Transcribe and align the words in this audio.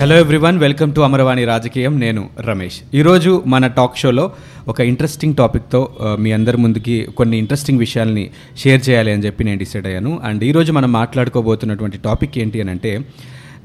Hello 0.00 0.16
everyone 0.22 0.58
welcome 0.62 0.90
to 0.96 1.00
Amaravani 1.06 1.44
రాజకీయం 1.44 1.94
నేను 2.02 2.22
రమేష్. 2.48 2.76
ఈరోజు 2.98 3.30
మన 3.52 3.66
టాక్ 3.78 3.96
షోలో 4.02 4.24
ఒక 4.72 4.78
ఇంట్రెస్టింగ్ 4.90 5.34
టాపిక్తో 5.40 5.80
uh, 6.04 6.14
మీ 6.22 6.30
అందరి 6.36 6.58
ముందుకి 6.64 6.96
కొన్ని 7.18 7.36
ఇంట్రెస్టింగ్ 7.42 7.80
విషయాల్ని 7.84 8.24
షేర్ 8.62 8.82
చేయాలి 8.88 9.10
అని 9.14 9.24
చెప్పి 9.26 9.44
నేను 9.48 9.58
డిసైడ్ 9.64 9.86
అయ్యాను. 9.90 10.12
అండ్ 10.28 10.44
ఈరోజు 10.44 10.72
మనం 10.78 10.92
మాట్లాడుకోబోతున్నటువంటి 10.92 11.98
టాపిక్ 12.06 12.38
ఏంటి 12.44 12.60
అని 12.64 12.72
అంటే 12.74 12.92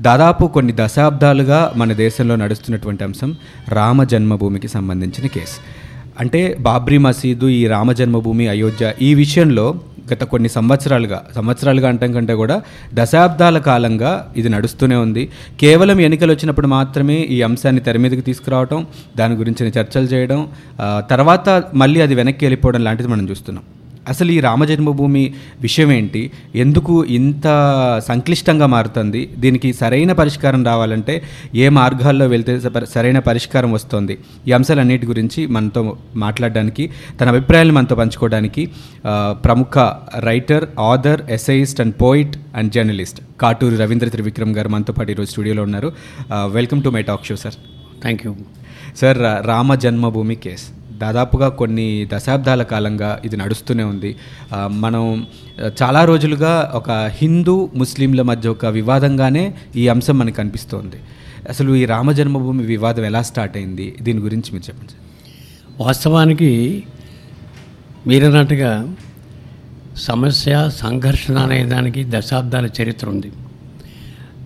దాదాపు 0.10 0.46
కొన్ని 0.56 0.76
దశాబ్దాలుగా 0.82 1.60
మన 1.82 1.94
దేశంలో 2.04 2.38
నడుస్తున్నటువంటి 2.44 3.06
అంశం 3.10 3.34
రామ 3.78 4.04
జన్మభూమికి 4.14 4.72
సంబంధించిన 4.78 5.28
కేసు. 5.38 5.60
అంటే 6.20 6.44
బాబ్రీ 6.70 7.02
మసీదు 7.08 7.50
ఈ 7.60 7.64
రామ 7.68 7.92
జన్మభూమి 8.02 8.48
అయోధ్య 8.48 8.94
ఈ 9.02 9.12
విషయంలో 9.24 9.68
గత 10.12 10.24
కొన్ని 10.34 10.50
సంవత్సరాలుగా 10.50 11.20
సంవత్సరాలుగా 11.36 11.88
అంటాం 11.90 12.12
కంటే 12.14 12.34
కూడా 12.42 12.58
దశాబ్దాల 12.94 13.58
కాలంగా 13.70 14.12
ఇది 14.38 14.50
నడుస్తూనే 14.56 14.98
ఉంది. 15.06 15.24
కేవలం 15.60 16.00
ఎన్నికలు 16.08 16.32
వచ్చినప్పుడు 16.32 16.68
మాత్రమే 16.78 17.18
ఈ 17.36 17.42
అంశాన్ని 17.50 17.82
తెర 17.82 17.98
మీదకి 17.98 18.26
తీసుకురావడం 18.30 18.82
దాని 19.18 19.36
గురించిన 19.42 19.68
చర్చలు 19.80 20.10
చేయడం 20.14 20.42
తర్వాత 21.10 21.50
మళ్ళీ 21.74 22.02
అది 22.02 22.16
వెనక్కి 22.22 22.46
వెళ్ళిపోవడం 22.46 22.84
లాంటిది 22.84 23.12
మనం 23.14 23.26
చూస్తున్నాం. 23.30 23.66
అసలు 24.12 24.32
ఈ 24.32 24.40
రామ 24.46 24.66
జన్మభూమి 24.72 25.24
విషయం 25.66 25.92
ఏంటి 25.92 26.22
ఎందుకు 26.64 26.94
ఇంత 27.18 27.46
సంక్లిష్టంగా 28.08 28.68
మారుతుంది? 28.74 29.22
దీనికి 29.44 29.70
సరైన 29.82 30.12
పరిష్కారం 30.22 30.62
రావాలంటే 30.70 31.16
ఏ 31.64 31.68
మార్గాల్లో 31.80 32.28
వెళ్తే 32.34 32.56
సరైన 32.94 33.20
పరిష్కారం 33.30 33.72
వస్తుంది? 33.78 34.18
ఈ 34.48 34.52
అంశాలన్నిటి 34.60 35.06
గురించి 35.12 35.42
మనతో 35.56 35.84
మాట్లాడడానికి 36.26 36.86
తన 37.20 37.28
అభిప్రాయాలను 37.36 37.76
మనతో 37.80 37.98
పంచుకోవడానికి 38.02 38.66
ప్రముఖ 39.46 39.78
writer 40.30 40.66
author 40.92 41.24
essayist 41.38 41.82
and 41.86 41.96
poet 42.04 42.36
and 42.56 42.72
journalist 42.78 43.22
Katuri 43.42 43.78
Ravindra 43.84 44.10
Trivikram 44.16 44.54
గారు 44.60 44.70
మనతో 44.76 44.94
పాటు 44.94 45.12
ఈరోజు 45.16 45.32
స్టూడియోలో 45.32 45.64
ఉన్నారు. 45.70 45.92
Welcome 46.58 46.84
to 46.84 46.90
my 46.98 47.04
talk 47.10 47.26
show 47.32 47.36
sir. 47.46 47.58
Thank 48.06 48.24
you 48.26 48.34
sir 49.02 49.20
Rama 49.52 49.76
Janmabhoomi 49.84 50.36
case. 50.46 50.70
దాదాపుగా 51.02 51.48
కొన్ని 51.60 51.88
దశాబ్దాల 52.14 52.64
కాలంగా 52.64 53.10
ఇది 53.26 53.36
నడుస్తూనే 53.38 53.84
ఉంది. 53.84 54.12
మనం 54.84 55.04
చాలా 55.82 56.02
రోజులుగా 56.06 56.54
ఒక 56.76 56.92
హిందూ 57.20 57.56
ముస్లింల 57.76 58.22
మధ్య 58.22 58.50
ఒక 58.50 58.66
వివాదంగానే 58.78 59.46
ఈ 59.76 59.86
అంశం 59.88 60.18
మనకు 60.20 60.38
కనిపిస్తోంది 60.38 61.00
అసలు 61.50 61.72
ఈ 61.76 61.86
రామ 61.86 62.12
జన్మభూమి 62.12 62.64
వివాదం 62.64 63.06
ఎలా 63.06 63.22
స్టార్ట్ 63.22 63.56
అయింది? 63.58 63.88
దీని 64.02 64.20
గురించి 64.20 64.50
మీరు 64.54 64.66
చెప్పండి 64.70 64.96
వాస్తవానికి 65.84 66.52
మీరన్నట్టుగా 68.08 68.72
సమస్య 69.98 70.54
సంఘర్షణ 70.76 71.38
అనే 71.38 71.58
దానికి 71.66 72.02
దశాబ్దాల 72.10 72.66
చరిత్ర 72.78 73.06
ఉంది. 73.10 73.30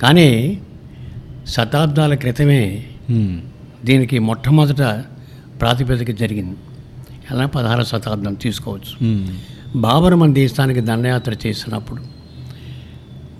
కానీ 0.01 0.29
శతాబ్దాల 1.47 2.13
క్రితమే 2.13 2.63
దీనికి 3.85 4.17
మొట్టమొదట 4.19 4.83
ప్రాతిపదిక 5.61 6.11
జరిగింది. 6.11 6.57
ఎలా 7.31 7.45
పదహార 7.45 7.83
శతాబ్దం 7.83 8.33
తీసుకోవచ్చు. 8.33 9.19
బాబర్ 9.75 10.15
మన 10.15 10.33
దేశానికి 10.33 10.81
దండయాత్ర 10.81 11.35
చేసినప్పుడు 11.47 12.01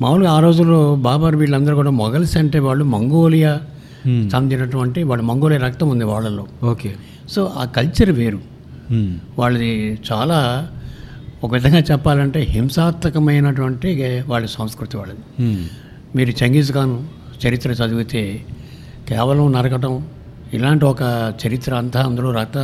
మామూలుగా 0.01 0.31
ఆ 0.31 0.39
రోజుల్లో 0.39 0.95
బాబర్ 0.95 1.35
వీళ్ళందరూ 1.35 1.75
కూడా 1.75 1.89
మొఘల్స్ 1.89 2.38
అంటే 2.38 2.59
వాళ్ళు 2.59 2.85
మంగోలియా 2.85 3.59
చెందినటువంటి 4.07 5.03
వాళ్ళ 5.03 5.23
మంగోలియా 5.23 5.61
రక్తం 5.61 5.89
ఉంది 5.89 6.05
వాళ్ళలో. 6.05 6.47
ఓకే. 6.63 6.95
సో 7.29 7.53
ఆ 7.57 7.65
కల్చర్ 7.65 8.11
వేరు. 8.11 8.39
వాళ్ళది 9.39 9.99
చాలా 10.11 10.69
ఒక 11.43 11.53
విధంగా 11.53 11.79
చెప్పాలంటే 11.79 12.39
హింసాత్మకమైనటువంటి 12.39 14.23
వాళ్ళ 14.27 14.47
సంస్కృతి 14.47 14.97
వాళ్ళది. 14.97 15.19
మీరు 16.15 16.43
చంగీజ్ 16.43 16.71
ఖాన్ 16.73 17.05
చరిత్ర 17.47 17.71
చదివితే 17.71 18.45
కేవలం 19.09 19.51
నరకటం 19.51 20.07
ఇలాంటి 20.53 20.85
ఒక 20.85 21.02
చరిత్ర 21.47 21.75
అంతా 21.75 22.02
అందులో 22.02 22.31
రక్త 22.31 22.58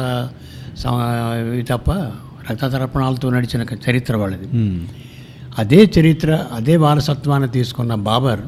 తప్ప 1.69 1.91
రక్త 2.51 2.67
తర్పణాలతో 2.67 3.29
నడిచిన 3.29 3.65
చరిత్ర 3.89 4.15
వాళ్ళది. 4.15 4.47
అదే 5.57 5.91
చరిత్ర 5.99 6.45
అదే 6.51 6.75
వారసత్వాన్ని 6.75 7.47
తీసుకున్న 7.47 7.95
బాబర్ 7.95 8.41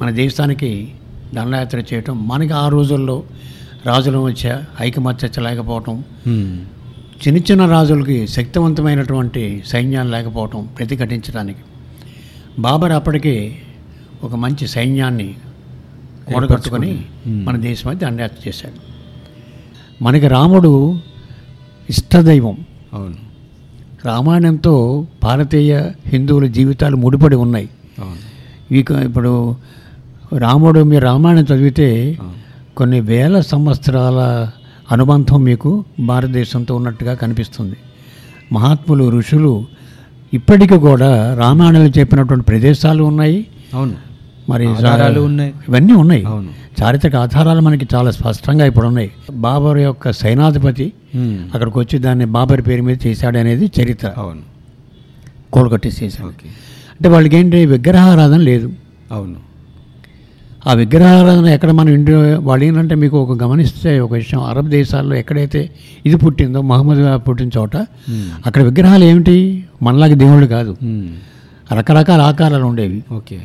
మన 0.00 0.10
దేశానికి 0.10 0.92
దండయాత్ర 1.34 1.78
చేయటం 1.78 2.28
మనకి 2.28 2.52
ఆ 2.52 2.68
రోజుల్లో 2.68 3.22
రాజుల 3.86 4.16
మధ్య 4.16 4.62
ఐకమత్య 4.80 5.28
లేకపోవటం 5.40 6.04
చిన్న 7.26 7.38
చిన్న 7.52 7.66
రాజులకి 7.66 8.26
శక్తివంతమైనటువంటి 8.26 9.62
సైన్యాలు 9.66 10.10
లేకపోవటం 10.10 10.68
ప్రతిఘటించడానికి 10.78 11.62
బాబర్ 12.58 12.92
అప్పటికే 12.92 13.56
ఒక 14.22 14.34
మంచి 14.34 14.66
సైన్యాన్ని 14.66 15.36
కూడగట్టుకొని 16.34 17.04
మన 17.26 17.56
దేశం 17.56 17.90
మీద 17.90 17.96
దండయాత్ర 17.96 18.48
చేశాడు. 18.48 18.90
మనకి 20.04 20.28
రాముడు 20.28 20.98
ఇష్టదైవం. 21.90 22.56
అవును. 22.94 23.14
రామాయణంతో 24.06 25.06
భారతీయ 25.22 25.90
హిందువుల 26.06 26.46
జీవితాలు 26.46 26.96
ముడిపడి 26.96 27.36
ఉన్నాయి. 27.36 27.68
ఇప్పుడు 29.04 29.56
రాముడు 30.38 30.80
మీరు 30.80 31.04
రామాయణం 31.04 31.42
చదివితే 31.42 32.18
కొన్ని 32.76 33.00
వేల 33.00 33.40
సంవత్సరాల 33.40 34.50
అనుబంధం 34.92 35.42
మీకు 35.42 35.84
భారతదేశంతో 36.00 36.76
ఉన్నట్టుగా 36.76 37.14
కనిపిస్తుంది. 37.14 37.76
మహాత్ములు 38.52 39.10
ఋషులు 39.10 39.64
ఇప్పటికీ 40.34 40.78
కూడా 40.78 41.34
రామాయణంలో 41.34 41.90
చెప్పినటువంటి 42.00 42.44
ప్రదేశాలు 42.44 43.04
ఉన్నాయి. 43.04 43.46
అవును. 43.74 44.09
మరి 44.50 44.66
ఆధారాలు 44.68 45.20
ఉన్నాయి. 45.20 45.52
ఇవన్నీ 45.68 45.92
ఉన్నాయి. 45.94 46.22
చారిత్రక 46.78 47.16
ఆధారాలు 47.16 47.60
మనకి 47.60 47.86
చాలా 47.94 48.10
స్పష్టంగా 48.10 48.64
ఇప్పుడు 48.66 48.86
ఉన్నాయి. 48.86 49.10
బాబర్ 49.38 49.78
యొక్క 49.78 50.12
సైనాధిపతి 50.12 50.86
అక్కడికి 51.54 51.78
వచ్చి 51.78 51.98
దాన్ని 51.98 52.24
బాబర్ 52.36 52.62
పేరు 52.62 52.82
మీద 52.82 52.96
చేశాడు 53.06 53.38
అనేది 53.38 53.70
చరిత్ర. 53.78 54.10
అవును. 54.16 54.42
కోలుకట్టేసేసాడు 55.52 56.28
ఓకే. 56.28 56.48
అంటే 56.92 57.08
వాళ్ళకి 57.08 57.36
ఏంటి 57.36 57.66
విగ్రహారాధన 57.66 58.40
లేదు. 58.40 58.68
అవును. 59.12 59.38
ఆ 60.66 60.72
విగ్రహారాధన 60.72 61.46
ఎక్కడ 61.46 61.70
మనం 61.70 61.88
ఇండియా 61.88 62.38
వాళ్ళు 62.38 62.64
ఏంటంటే 62.64 62.94
మీకు 62.94 63.16
ఒక 63.18 63.42
గమనిస్తే 63.42 64.00
ఒక 64.00 64.12
విషయం 64.12 64.42
అరబ్ 64.44 64.68
దేశాల్లో 64.68 65.16
ఎక్కడైతే 65.16 65.60
ఇది 66.06 66.16
పుట్టిందో 66.16 66.62
మహమ్మద్ 66.62 67.28
పుట్టిన 67.28 67.50
చోట 67.58 67.76
అక్కడ 68.46 68.62
విగ్రహాలు 68.62 69.04
ఏమిటి? 69.04 69.36
మనలాగా 69.82 70.14
దేవుళ్ళు 70.14 70.46
కాదు. 70.46 70.72
రకరకాల 71.72 72.20
ఆకారాలు 72.20 72.64
ఉండేవి. 72.64 72.98
ఓకే. 73.12 73.38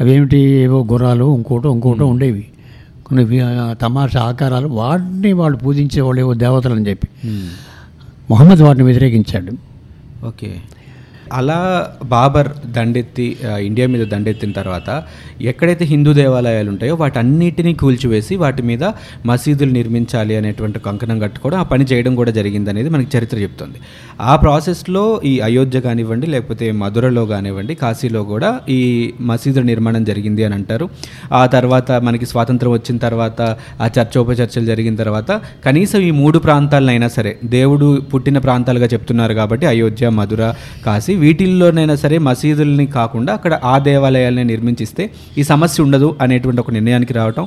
అవేమిటి? 0.00 0.38
ఏవో 0.38 0.84
గుర్రాలు 0.84 1.34
ఇంకోటో 1.34 1.72
ఇంకోటో 1.72 2.06
ఉండేవి. 2.06 2.46
కొన్ని 3.06 3.24
తమాషా 3.74 4.20
ఆకారాలు 4.20 4.68
వాటిని 4.68 5.32
వాళ్ళు 5.32 5.58
పూజించేవాళ్ళు 5.58 6.20
ఏవో 6.20 6.34
దేవతలు 6.34 6.74
అని 6.74 6.88
చెప్పి. 6.88 7.08
మొహమ్మద్ 8.30 8.60
వాటిని 8.60 8.84
వ్యతిరేకించాడు. 8.84 9.52
ఓకే. 10.26 10.56
అలా 11.32 11.58
బాబర్ 12.04 12.48
దండెత్తి 12.76 13.36
ఇండియా 13.64 13.86
మీద 13.86 14.04
దండెత్తిన 14.06 14.52
తర్వాత 14.52 15.02
ఎక్కడైతే 15.42 15.84
హిందూ 15.84 16.12
దేవాలయాలు 16.12 16.70
ఉంటాయో 16.70 16.94
వాటన్నిటినీ 16.94 17.72
కూల్చివేసి 17.74 18.36
వాటి 18.36 18.62
మీద 18.62 18.84
మసీదులు 19.26 19.70
నిర్మించాలి 19.70 20.36
అనేటువంటి 20.36 20.78
కంకణం 20.78 21.18
కట్టుకోవడం 21.18 21.58
ఆ 21.58 21.62
పని 21.62 21.84
చేయడం 21.84 22.14
కూడా 22.14 22.30
జరిగింది 22.30 22.70
అనేది 22.70 22.90
మనకి 22.90 23.18
చరిత్ర 23.18 23.38
చెప్తుంది. 23.38 23.78
ఆ 24.20 24.36
ప్రాసెస్లో 24.36 25.20
ఈ 25.24 25.40
అయోధ్య 25.40 25.80
కానివ్వండి 25.80 26.26
లేకపోతే 26.26 26.70
మధురలో 26.72 27.26
కానివ్వండి 27.26 27.74
కాశీలో 27.74 28.22
కూడా 28.24 28.60
ఈ 28.68 29.12
మసీదు 29.20 29.60
నిర్మాణం 29.60 30.04
జరిగింది 30.04 30.44
అని 30.44 30.54
అంటారు. 30.54 30.88
ఆ 31.32 31.46
తర్వాత 31.46 31.90
మనకి 31.92 32.26
స్వాతంత్రం 32.26 32.72
వచ్చిన 32.72 32.96
తర్వాత 32.98 33.40
ఆ 33.80 33.88
చర్చోపచర్చలు 33.98 34.64
జరిగిన 34.64 34.94
తర్వాత 34.94 35.30
కనీసం 35.64 36.00
ఈ 36.00 36.10
మూడు 36.10 36.38
ప్రాంతాలనైనా 36.38 37.08
సరే 37.08 37.36
దేవుడు 37.44 38.02
పుట్టిన 38.12 38.38
ప్రాంతాలుగా 38.38 38.86
చెప్తున్నారు 38.86 39.34
కాబట్టి 39.34 39.66
అయోధ్య 39.66 40.08
మధుర 40.08 40.42
కాశీ 40.86 41.14
వీటిల్లోనైనా 41.20 41.94
సరే 42.04 42.16
మసీదుల్ని 42.28 42.86
కాకుండా 42.98 43.32
అక్కడ 43.38 43.54
ఆ 43.72 43.74
దేవాలయాల్ని 43.88 44.44
నిర్మించిస్తే 44.44 45.04
ఈ 45.38 45.44
సమస్య 45.52 45.84
ఉండదు 45.86 46.08
అనేటువంటి 46.20 46.60
ఒక 46.64 46.72
నిర్ణయానికి 46.76 47.14
రావటం 47.20 47.46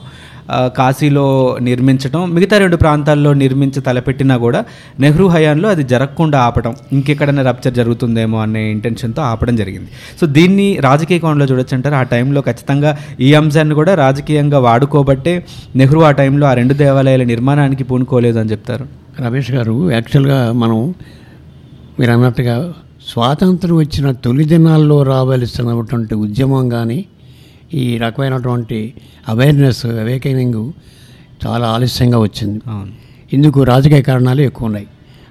కాశీలో 0.77 1.25
నిర్మించడం 1.67 2.21
మిగతా 2.35 2.55
రెండు 2.63 2.77
ప్రాంతాల్లో 2.83 3.31
నిర్మించి 3.41 3.79
తలపెట్టినా 3.87 4.35
కూడా 4.45 4.59
నెహ్రూ 4.99 5.25
హయాంలో 5.27 5.67
అది 5.73 5.83
జరగకుండా 5.91 6.37
ఆపడం 6.47 6.73
ఇంకెక్కడైనా 6.95 7.43
రప్చర్ 7.49 7.75
జరుగుతుందేమో 7.79 8.37
అనే 8.45 8.63
ఇంటెన్షన్తో 8.71 9.21
ఆపడం 9.31 9.55
జరిగింది. 9.61 9.89
సో 10.19 10.27
దీన్ని 10.37 10.67
రాజకీయ 10.87 11.19
కోణంలో 11.23 11.47
చూడొచ్చు 11.51 11.75
అంటారు. 11.77 11.95
ఆ 12.01 12.03
టైంలో 12.13 12.41
ఖచ్చితంగా 12.49 12.91
ఈ 13.27 13.29
అంశాన్ని 13.41 13.77
కూడా 13.81 13.93
రాజకీయంగా 14.03 14.61
వాడుకోబట్టే 14.67 15.35
నెహ్రూ 15.81 16.01
ఆ 16.09 16.11
టైంలో 16.21 16.47
ఆ 16.51 16.53
రెండు 16.61 16.75
దేవాలయాల 16.83 17.25
నిర్మాణానికి 17.33 17.85
పూనుకోలేదు 17.91 18.39
అని 18.43 18.51
చెప్తారు. 18.55 18.87
రమేష్ 19.25 19.51
గారు 19.57 19.75
యాక్చువల్గా 19.97 20.39
మనం 20.63 20.79
మీరు 21.99 22.11
అన్నట్టుగా 22.11 22.55
స్వాతంత్రం 23.13 23.75
వచ్చిన 23.75 24.11
తొలి 24.11 24.43
దినాల్లో 24.43 25.03
రావలసినటువంటి 25.03 26.15
ఉద్యమం 26.15 26.69
కానీ 26.69 27.05
ఈ 27.73 27.97
రకమైనటువంటి 27.97 28.93
అవేర్నెస్ 29.29 29.85
అవేకనింగ్ 29.85 30.71
చాలా 31.47 31.67
ఆలస్యంగా 31.67 32.19
వచ్చింది. 32.19 32.61
ఇందుకు 33.33 33.63
రాజకీయ 33.63 34.01
కారణాలు 34.01 34.41
ఎక్కువ 34.41 34.65
ఉన్నాయి. 34.65 34.87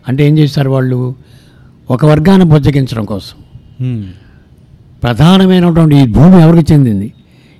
అంటే 0.08 0.28
ఏం 0.28 0.38
చేశారు 0.38 0.70
వాళ్ళు? 0.70 1.14
ఒక 1.90 2.04
వర్గాన్ని 2.04 2.44
బుజ్జగించడం 2.44 3.04
కోసం. 3.04 3.36
ప్రధానమైనటువంటి 5.02 5.96
ఈ 5.96 6.06
భూమి 6.06 6.42
ఎవరికి 6.42 6.72
చెందింది? 6.72 7.12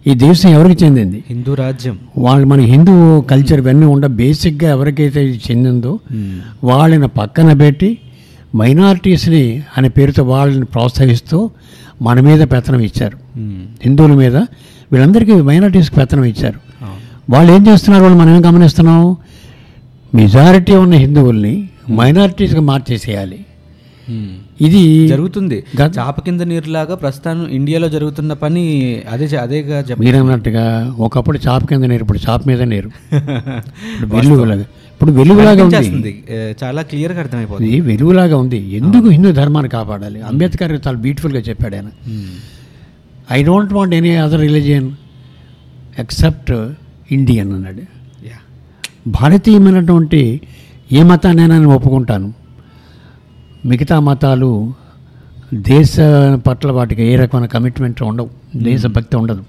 ఈ 0.07 0.15
దేశం 0.15 0.49
ఎవరికి 0.49 0.85
చెందింది? 0.85 1.25
హిందూ 1.29 1.55
రాజ్యం. 1.55 1.99
వాళ్ళు 2.19 2.47
మన 2.47 2.61
హిందూ 2.61 3.21
కల్చర్ 3.21 3.61
ఇవన్నీ 3.61 3.87
ఉండ 3.87 4.07
బేసిక్గా 4.07 4.71
ఎవరికైతే 4.71 5.41
చెందిందో 5.51 5.99
వాళ్ళని 6.65 7.09
పక్కన 7.09 7.53
పెట్టి 7.53 7.99
మైనారిటీస్ని 8.57 9.63
అనే 9.79 9.89
పేరుతో 9.89 10.23
వాళ్ళని 10.23 10.65
ప్రోత్సహిస్తూ 10.65 11.51
మన 12.03 12.21
మీద 12.21 12.41
పెత్తనం 12.41 12.81
ఇచ్చారు. 12.81 13.39
మ్మ్. 13.39 13.67
హిందువుల 13.83 14.13
మీద 14.13 14.37
వీళ్ళందరికీ 14.93 15.33
మైనారిటీస్కి 15.33 15.97
పెత్తనం 15.97 16.25
ఇచ్చారు. 16.25 16.61
వాళ్ళు 17.31 17.53
ఏం 17.53 17.67
చేస్తున్నారు? 17.69 18.05
వాళ్ళు 18.05 18.19
మనం 18.19 18.37
ఏం 18.37 18.47
గమనిస్తున్నాం. 18.47 19.17
మెజారిటీ 20.15 20.73
ఉన్న 20.73 20.95
హిందువుల్ని 20.95 21.69
మైనారిటీస్గా 21.91 22.61
మార్చేసేయాలి. 22.61 23.47
మ్మ్. 24.11 24.29
ఇది 24.61 25.09
జరుగుతుంది. 25.09 25.65
గత- 25.83 25.99
చాప 25.99 26.21
కింద 26.21 26.41
నీరులాగా 26.41 26.95
ప్రస్తుతం 26.95 27.47
ఇండియాలో 27.47 27.89
జరుగుతున్న 27.89 28.33
పని 28.33 28.97
అదే 29.11 29.37
అదేగా 29.37 29.85
మీరన్నట్టుగా 30.01 30.95
ఒకప్పుడు 30.99 31.39
చాప 31.49 31.65
కింద 31.65 31.85
నీరు 31.85 32.03
ఇప్పుడు 32.03 32.19
చాప 32.31 32.49
మీద 32.49 32.63
నీరు. 32.63 32.91
వెలుగులాగా 34.05 34.65
ఇప్పుడు 35.03 35.17
వెలుగులాగా 35.19 35.65
ఉంది. 35.67 36.11
చాలా 36.63 36.81
క్లియర్గా 36.91 37.21
అర్థమైపోతుంది. 37.21 37.79
వెలుగులాగా 37.87 38.37
ఉంది. 38.43 38.59
ఎందుకు 38.77 39.07
హిందూ 39.15 39.31
ధర్మాన్ని 39.39 39.71
కాపాడాలి? 39.71 40.19
అంబేద్కర్ 40.29 40.73
చాలా 40.85 40.99
బ్యూటిఫుల్గా 41.05 41.41
చెప్పాడు 41.49 41.75
ఆయన. 41.77 41.89
I 43.33 43.39
don't 43.49 43.73
want 43.77 43.95
any 43.99 44.13
other 44.17 44.41
religion 44.41 44.87
except 45.99 46.53
Indian 47.17 47.51
అన్నాడు. 47.53 47.83
యా 48.29 48.39
భారతీయమైనటువంటి 49.19 50.23
ఏ 50.93 51.03
మతాన్నైనా 51.11 51.55
నేను 51.57 51.73
ఒప్పుకుంటాను. 51.77 52.29
మిగతా 53.67 53.99
మతాలు 54.11 54.53
దేశ 55.71 55.97
పట్ల 56.47 56.71
వాటికి 56.79 57.03
ఏ 57.03 57.17
రకమైన 57.23 57.49
కమిట్మెంట్ 57.57 58.03
ఉండవు. 58.11 58.31
దేశభక్తి 58.69 59.17
ఉండదు. 59.23 59.45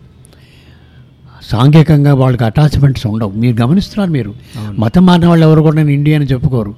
సాంఘికంగా 1.51 2.13
వాళ్ళకి 2.13 2.43
అటాచ్మెంట్స్ 2.43 3.07
ఉండవు. 3.07 3.31
మీరు 3.31 3.55
గమనిస్తున్నారు 3.61 4.11
మీరు? 4.11 4.33
మతం 4.79 5.05
మారిన 5.05 5.27
వాళ్ళు 5.27 5.45
ఎవరు 5.45 5.61
కూడా 5.61 5.75
నేను 5.75 5.89
ఇండియా 5.89 6.17
అని 6.19 6.25
చెప్పుకోరు. 6.25 6.73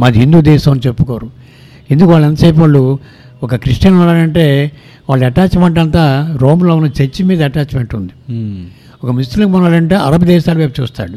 మాది 0.00 0.18
హిందూ 0.18 0.40
దేశం 0.40 0.70
అని 0.72 0.80
చెప్పుకోరు. 0.86 1.30
ఎందుకు 1.90 2.10
వాళ్ళు 2.10 2.26
ఎంతసేపు 2.28 2.60
వాళ్ళు 2.60 2.98
ఒక 3.42 3.54
క్రిస్టియన్ 3.54 3.96
వాళ్ళంటే 3.96 4.72
వాళ్ళ 5.10 5.24
అటాచ్మెంట్ 5.24 5.78
అంతా 5.78 6.04
రోమ్లో 6.40 6.76
ఉన్న 6.76 7.02
చర్చి 7.02 7.22
మీద 7.24 7.42
అటాచ్మెంట్ 7.42 7.94
ఉంది. 7.94 8.12
ఒక 9.04 9.10
ముస్లిం 9.10 9.52
ఉన్నాడంటే 9.52 9.94
అరబ్ 9.94 10.24
దేశాల 10.24 10.58
వైపు 10.58 10.80
చూస్తాడు. 10.80 11.16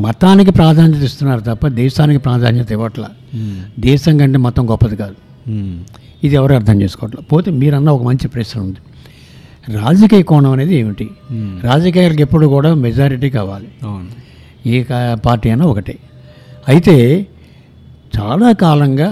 మతానికి 0.00 0.50
ప్రాధాన్యత 0.50 1.02
ఇస్తున్నారు 1.02 1.40
తప్ప 1.40 1.66
దేశానికి 1.68 2.20
ప్రాధాన్యత 2.20 2.72
ఇవ్వట్ల. 2.72 3.04
దేశం 3.78 4.18
కంటే 4.18 4.38
మతం 4.38 4.70
గొప్పది 4.70 4.96
కాదు. 4.96 5.16
ఇది 6.24 6.34
ఎవరు 6.34 6.54
అర్థం 6.54 6.82
చేసుకోవట్లేదు 6.82 7.26
పోతే 7.32 7.50
మీరన్న 7.50 7.90
ఒక 7.90 8.02
మంచి 8.02 8.28
ప్రశ్న 8.28 8.60
ఉంది. 8.60 8.80
రాజకీయ 9.68 10.22
కోణం 10.22 10.52
అనేది 10.52 10.74
ఏమిటి. 10.76 11.10
రాజకీయాలకు 11.62 12.20
ఎప్పుడు 12.20 12.46
కూడా 12.46 12.74
మెజారిటీ 12.74 13.30
కావాలి. 13.30 13.68
ఏ 14.66 14.84
పార్టీ 15.26 15.48
అయినా 15.48 15.64
ఒకటే. 15.66 15.98
అయితే 16.68 17.26
చాలా 18.18 18.52
కాలంగా 18.52 19.08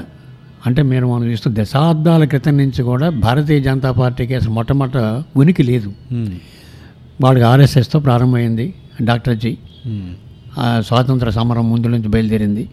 అంటే 0.67 0.83
మీరు 0.83 1.07
మనం 1.07 1.25
చూస్తూ 1.31 1.51
దశాబ్దాల 1.55 2.25
క్రితం 2.25 2.57
నుంచి 2.57 2.83
కూడా 2.83 3.09
భారతీయ 3.09 3.61
జనతా 3.61 3.91
పార్టీకి 3.93 4.35
అసలు 4.35 4.51
మొట్టమొదట 4.51 4.97
ఉనికి 5.37 5.63
లేదు. 5.63 5.93
వాళ్ళకి 7.21 7.45
ఆర్ఎస్ఎస్తో 7.45 7.99
ప్రారంభమైంది 8.01 8.75
డాక్టర్ 9.03 9.37
జీ. 9.39 9.59
స్వాతంత్ర 10.79 11.31
సమరం 11.31 11.71
ముందు 11.71 11.87
నుంచి 11.87 12.09
బయలుదేరింది. 12.09 12.69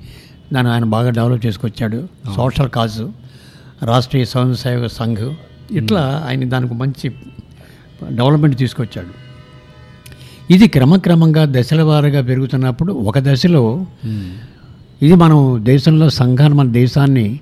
దాన్ని 0.54 0.74
ఆయన 0.74 0.84
బాగా 0.84 1.10
develop 1.10 1.46
చేసుకొచ్చాడు. 1.46 2.08
Social 2.36 2.70
cause 2.70 3.10
Rashtriya 3.84 4.26
Swayam 4.26 4.56
Sevak 4.56 4.88
Sangh. 4.88 5.28
ఇట్లా 5.72 6.26
ఆయన 6.28 6.50
దానికి 6.50 6.74
మంచి 6.74 7.12
డెవలప్మెంట్ 8.08 8.58
తీసుకొచ్చాడు. 8.58 9.30
ఇది 10.54 10.68
క్రమక్రమంగా 10.68 11.46
దశల 11.50 11.82
వారీగా 11.82 12.22
పెరుగుతున్నప్పుడు 12.22 12.94
ఒక 12.94 13.20
దశలో 13.20 13.86
మ్మ్. 14.06 14.32
ఇది 15.02 15.16
మనం 15.16 15.60
దేశంలో 15.64 16.10
సంఘాన్ని 16.10 16.58
మన 16.58 16.68
దేశాన్ని 16.68 17.40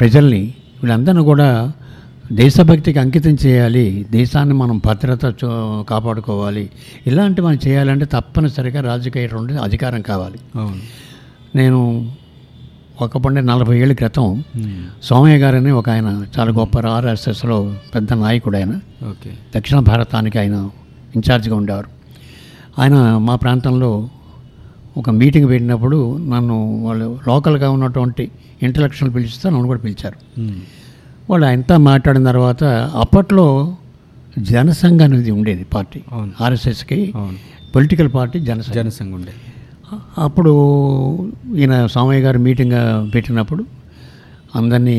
ప్రజల్ని 0.00 0.40
వీళ్ళందరినీ 0.82 1.22
కూడా 1.22 1.72
దేశభక్తికి 2.32 2.98
అంకితం 2.98 3.30
చేయాలి 3.30 4.06
దేశాన్ని 4.10 4.54
మనం 4.54 4.82
భద్రత 4.86 5.34
కాపాడుకోవాలి. 5.88 6.70
ఇలాంటి 7.06 7.40
మనం 7.40 7.58
చేయాలంటే 7.66 8.04
తప్పనిసరిగా 8.04 8.80
రాజకీయ 8.80 9.28
అధికారం 9.62 10.02
కావాలి. 10.02 10.38
అవును. 10.56 12.15
నేను 13.00 13.04
ఒకప్పుడు 13.04 13.34
నలభై 13.34 13.78
ఏళ్ళ 13.78 13.92
క్రితం. 13.92 14.44
సోమయ్య 15.02 15.36
గారని 15.36 15.70
ఒక 15.70 15.90
ఆయన 15.90 16.26
చాలా 16.38 16.52
గొప్ప 16.52 16.78
ఆర్ఎస్ఎస్లో 16.78 17.74
పెద్ద 17.94 18.12
నాయకుడు 18.12 18.56
ఆయన. 18.56 18.80
ఓకే. 19.08 19.30
దక్షిణ 19.56 19.78
భారతానికి 19.78 20.38
ఆయన 20.38 20.70
ఇన్ఛార్జ్గా 21.16 21.56
ఉండేవారు. 21.56 21.86
ఆయన 22.80 23.16
మా 23.16 23.36
ప్రాంతంలో 23.36 24.08
ఒక 24.96 25.10
మీటింగ్ 25.10 25.48
పెట్టినప్పుడు 25.48 26.16
నన్ను 26.16 26.84
వాళ్ళు 26.84 27.18
లోకల్గా 27.28 27.70
ఉన్నటువంటి 27.70 28.30
ఇంటలెక్చువల్ 28.62 29.14
పిలిస్తే 29.14 29.50
నన్ను 29.50 29.66
కూడా 29.66 29.80
పిలిచారు. 29.80 30.40
వాళ్ళు 31.30 31.46
ఆయనతో 31.46 31.78
మాట్లాడిన 31.78 32.24
తర్వాత 32.24 32.64
అప్పట్లో 32.94 33.76
జనసంఘ 34.38 35.00
అనేది 35.00 35.30
ఉండేది 35.30 35.64
పార్టీ. 35.64 36.00
ఆర్ఎస్ఎస్కి 36.40 37.12
పొలిటికల్ 37.74 38.10
పార్టీ 38.14 38.40
జనసంఘ. 38.40 38.74
జనసంఘ 38.74 39.14
ఉండే 39.14 39.32
అప్పుడు 40.18 40.52
ఈయన 41.56 41.74
సోమయ్య 41.92 42.20
గారు 42.22 42.38
మీటింగ్ 42.40 42.76
పెట్టినప్పుడు 43.12 43.62
అందరినీ 44.54 44.98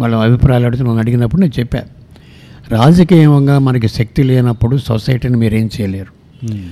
వాళ్ళ 0.00 0.14
అభిప్రాయాలు 0.24 0.66
అడిగితే 0.68 0.84
నన్ను 0.84 1.00
అడిగినప్పుడు 1.04 1.40
నేను 1.40 1.54
చెప్పాను 1.58 1.88
రాజకీయంగా 2.74 3.56
మనకి 3.66 3.88
శక్తి 3.94 4.22
లేనప్పుడు 4.28 4.74
సొసైటీని 4.86 5.36
మీరు 5.42 5.54
ఏం 5.54 5.68
చేయలేరు 5.74 6.12
మ్మ్. 6.46 6.68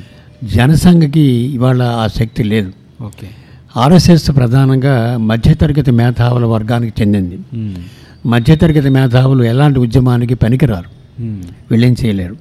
జనసంఘకి 0.53 1.25
ఇవాళ 1.55 1.83
ఆ 1.99 2.07
శక్తి 2.17 2.43
లేదు 2.45 2.71
ఓకే 3.01 3.29
ఆర్ఎస్ఎస్ 3.75 4.29
ప్రధానంగా 4.37 4.95
మధ్యతరగతి 5.31 5.93
మేధావుల 6.01 6.45
వర్గానికి 6.53 6.95
చెందింది 7.01 7.37
మ్మ్. 7.57 7.81
మధ్యతరగతి 8.27 8.91
మేధావులు 8.97 9.43
ఎలాంటి 9.45 9.79
ఉద్యమానికి 9.79 10.35
పనికిరారు 10.43 10.91
మ్మ్. 11.21 11.43
వీళ్ళేం 11.71 11.95
చేయలేరు. 12.01 12.37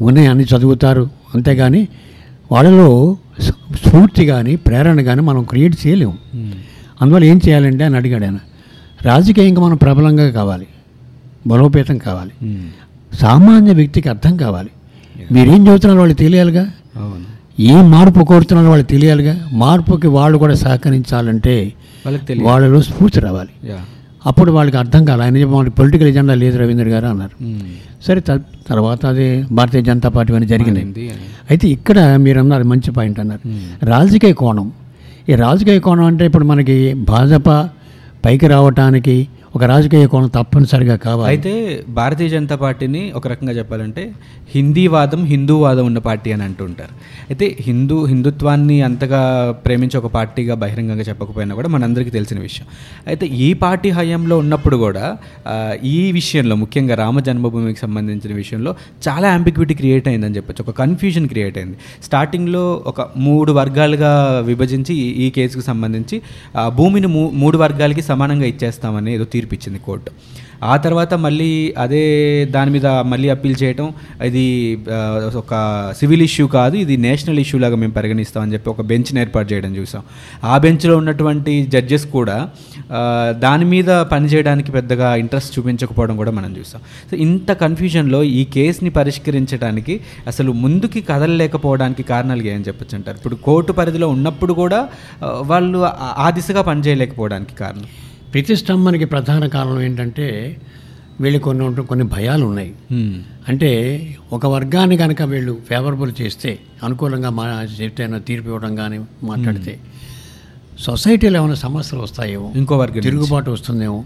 ఉన్నాయి 0.00 0.28
అన్ని 0.28 0.44
చదువుతారు 0.52 1.04
అంతేగాని 1.34 1.82
వాళ్ళలో 2.50 2.88
స్ఫూర్తి 3.76 4.26
కానీ 4.26 4.56
ప్రేరణ 4.56 5.00
కానీ 5.00 5.20
మనం 5.20 5.42
క్రియేట్ 5.42 5.76
చేయలేము. 5.86 6.16
అందువల్ల 7.02 7.24
ఏం 7.24 7.40
చేయాలంటే 7.48 7.84
అని 7.84 7.96
అడిగాడు 7.96 8.24
ఆయన 8.24 8.38
రాజకీయంగా 9.02 9.60
మనం 9.60 9.76
ప్రబలంగా 9.76 10.30
కావాలి 10.30 10.66
బలోపేతం 11.46 11.98
కావాలి. 11.98 12.32
సామాన్య 13.16 13.72
వ్యక్తికి 13.72 14.08
అర్థం 14.08 14.36
కావాలి. 14.36 14.70
మీరేం 15.32 15.62
చదువుతున్నారు 15.62 15.98
వాళ్ళు 15.98 16.14
తెలియాలిగా? 16.14 16.70
ఏ 17.60 17.74
మార్పు 17.82 18.24
కోరుతున్నారో 18.24 18.70
వాళ్ళు 18.70 18.86
తెలియాలిగా? 18.86 19.48
మార్పుకి 19.52 20.06
వాళ్ళు 20.06 20.38
కూడా 20.38 20.54
సహకరించాలంటే 20.54 21.72
వాళ్ళలో 22.42 22.82
స్ఫూర్తి 22.82 23.20
రావాలి. 23.20 23.72
అప్పుడు 24.26 24.52
వాళ్ళకి 24.52 24.76
అర్థం 24.76 25.04
కాలి 25.04 25.22
ఆయన 25.22 25.36
చెప్పి 25.36 25.54
వాళ్ళకి 25.54 25.74
పొలిటికల్ 25.74 26.08
ఎజెండా 26.08 26.34
లేదు 26.34 26.58
రవీంద్ర 26.58 26.84
గారు 26.84 27.06
అన్నారు. 27.06 27.34
సరే 28.04 28.20
త- 28.20 28.40
తర్వాత 28.68 29.06
అది 29.06 29.42
భారతీయ 29.52 29.82
జనతా 29.82 30.08
పార్టీ 30.08 30.32
అని 30.32 30.46
అని. 30.70 30.80
అయితే 31.50 31.68
ఇక్కడ 31.68 32.16
మీరు 32.16 32.38
అన్నారు 32.38 32.64
మంచి 32.64 32.90
పాయింట్ 32.90 33.20
అన్నారు. 33.20 33.40
రాజకీయ 33.84 34.32
కోణం 34.32 34.72
ఈ 35.28 35.34
రాజకీయ 35.34 35.78
కోణం 35.78 36.04
అంటే 36.04 36.26
ఇప్పుడు 36.26 36.44
మనకి 36.44 36.94
భాజపా 36.94 37.68
పైకి 38.24 38.46
రావటానికి 38.46 39.28
ఒక 39.54 39.64
రాజకీయ 39.64 40.06
కోణం 40.06 40.26
తప్పనిసరిగా 40.26 40.96
కావాలి. 40.96 41.28
అయితే 41.28 41.84
భారతీయ 41.88 42.28
జనతా 42.28 42.56
పార్టీని 42.56 43.12
ఒక 43.14 43.28
రకంగా 43.28 43.52
చెప్పాలంటే 43.52 44.12
హిందీవాదం 44.54 45.24
హిందూవాదం 45.24 45.86
ఉన్న 45.86 45.98
పార్టీ 45.98 46.32
అని 46.32 46.42
అంటుంటారు. 46.42 46.88
అయితే 47.28 47.56
హిందూ 47.60 48.04
హిందుత్వాన్ని 48.04 48.82
అంతగా 48.82 49.52
ప్రేమించే 49.66 49.98
ఒక 49.98 50.06
పార్టీగా 50.06 50.54
బహిరంగంగా 50.54 51.02
చెప్పకపోయినా 51.02 51.54
కూడా 51.54 51.68
మనందరికీ 51.68 52.10
తెలిసిన 52.10 52.40
విషయం. 52.40 52.66
అయితే 53.06 53.26
ఈ 53.26 53.52
పార్టీ 53.52 53.90
హయాంలో 53.90 54.38
ఉన్నప్పుడు 54.38 54.76
కూడా 54.76 55.16
ఈ 55.84 56.12
విషయంలో 56.12 56.56
ముఖ్యంగా 56.56 56.94
రామ 56.94 57.20
జన్మభూమికి 57.20 57.78
సంబంధించిన 57.78 58.34
విషయంలో 58.34 58.74
చాలా 59.08 59.32
అంబిక్విటీ 59.32 59.74
క్రియేట్ 59.74 60.08
అయిందని 60.08 60.36
చెప్పొచ్చు. 60.36 60.64
ఒక 60.68 60.76
కన్ఫ్యూజన్ 60.76 61.28
క్రియేట్ 61.28 61.58
అయింది. 61.58 61.76
స్టార్టింగ్లో 62.04 62.84
ఒక 62.86 63.08
మూడు 63.16 63.52
వర్గాలుగా 63.52 64.42
విభజించి 64.44 64.94
ఈ- 64.94 65.26
ఈ 65.26 65.30
కేసుకు 65.30 65.62
సంబంధించి 65.62 66.22
భూమిని 66.68 67.06
మూ 67.06 67.30
మూడు 67.30 67.58
వర్గాలకి 67.58 68.02
సమానంగా 68.02 68.44
ఇచ్చేస్తామని 68.44 69.14
ఏదో 69.14 69.24
తీర్పిచ్చింది 69.44 69.78
కోర్టు. 69.78 70.10
ఆ 70.64 70.76
తర్వాత 70.76 71.14
మళ్ళీ 71.14 71.74
అదే 71.78 72.44
దాని 72.50 72.70
మీద 72.70 72.86
మళ్ళీ 72.86 73.28
అప్పీల్ 73.28 73.56
చేయటం 73.62 73.92
ఇది 74.24 74.78
ఒక 75.36 75.92
సివిల్ 75.98 76.22
ఇష్యూ 76.22 76.46
కాదు 76.46 76.76
ఇది 76.76 76.96
నేషనల్ 76.96 77.38
ఇష్యూ 77.38 77.60
లాగా 77.60 77.76
మేము 77.76 77.92
పరిగణిస్తామని 77.92 78.52
చెప్పి 78.52 78.70
ఒక 78.70 78.80
బెంచ్ని 78.80 79.20
ఏర్పాటు 79.20 79.52
చేయడం 79.52 79.76
చూసాం. 79.76 80.02
ఆ 80.44 80.58
బెంచ్లో 80.58 80.96
ఉన్నటువంటి 80.96 81.66
జడ్జెస్ 81.66 82.06
కూడా 82.06 82.50
దాని 83.30 83.64
మీద 83.64 83.84
పనిచేయడానికి 83.84 84.72
పెద్దగా 84.72 85.14
ఇంట్రెస్ట్ 85.14 85.58
చూపించకపోవడం 85.58 86.16
కూడా 86.16 86.30
మనం 86.30 86.56
చూసాం. 86.58 86.80
సో 87.10 87.16
ఇంత 87.16 87.52
కన్ఫ్యూజన్లో 87.52 88.22
ఈ 88.22 88.44
కేసుని 88.44 88.90
పరిష్కరించడానికి 88.90 90.00
అసలు 90.26 90.52
ముందుకి 90.52 91.00
కదలలేకపోవడానికి 91.00 92.02
కారణాలు 92.02 92.42
ఏమని 92.42 92.64
చెప్పచ్చు 92.68 92.96
అంటారు? 92.96 93.16
ఇప్పుడు 93.16 93.34
కోర్టు 93.34 93.72
పరిధిలో 93.72 94.08
ఉన్నప్పుడు 94.08 94.52
కూడా 94.52 94.88
వాళ్ళు 95.24 95.84
ఆ- 95.84 96.14
ఆ 96.18 96.30
దిశగా 96.30 96.62
పనిచేయలేకపోవడానికి 96.62 97.54
కారణం. 97.54 97.84
ప్రతిష్టంభనకి 98.34 99.04
ప్రధాన 99.04 99.46
కారణం 99.46 99.80
ఏంటంటే 99.82 100.26
వీళ్ళు 101.20 101.38
కొన్ని 101.38 101.82
కొన్ని 101.90 102.04
భయాలు 102.04 102.44
ఉన్నాయి. 102.46 102.70
అంటే 103.48 103.70
ఒక 104.32 104.46
వర్గాన్ని 104.46 104.96
కనుక 104.96 105.22
వీళ్ళు 105.32 105.52
ఫేవరబుల్ 105.68 106.12
చేస్తే 106.20 106.52
అనుకూలంగా 106.82 107.30
మా 107.30 107.44
చెప్తే 107.80 108.06
తీర్పు 108.30 108.48
ఇవ్వడం 108.48 108.72
కానీ 108.76 108.98
మాట్లాడితే 109.22 109.74
సొసైటీలో 110.78 111.38
ఏమైనా 111.40 111.54
సమస్యలు 111.54 112.02
వస్తాయేమో 112.02 112.48
ఇంకో 112.56 112.74
వర్గం. 112.78 113.02
తిరుగుబాటు 113.02 113.50
వస్తుందేమో 113.50 113.98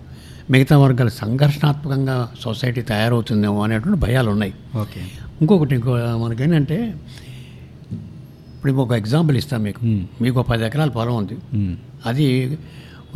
మిగతా 0.51 0.79
వర్గాలు 0.79 1.13
సంఘర్షణాత్మకంగా 1.23 2.17
సొసైటీ 2.41 2.83
తయారవుతుందేమో 2.83 3.63
అనేటువంటి 3.63 4.01
భయాలు 4.01 4.29
ఉన్నాయి 4.31 4.55
ఓకే 4.83 5.01
ఇంకొకటి 5.41 5.75
ఇంకో 5.75 5.93
మనకేంటంటే 6.25 6.79
ఇప్పుడు 8.55 8.73
ఒక 8.85 8.93
ఎగ్జాంపుల్ 8.93 9.37
ఇస్తాను 9.37 9.63
మీకు. 9.63 9.81
మీకు 10.23 10.37
ఒక 10.41 10.47
పది 10.51 10.63
ఎకరాల 10.65 10.91
పొలం 10.91 11.17
ఉంది. 11.17 11.37
అది 12.07 12.27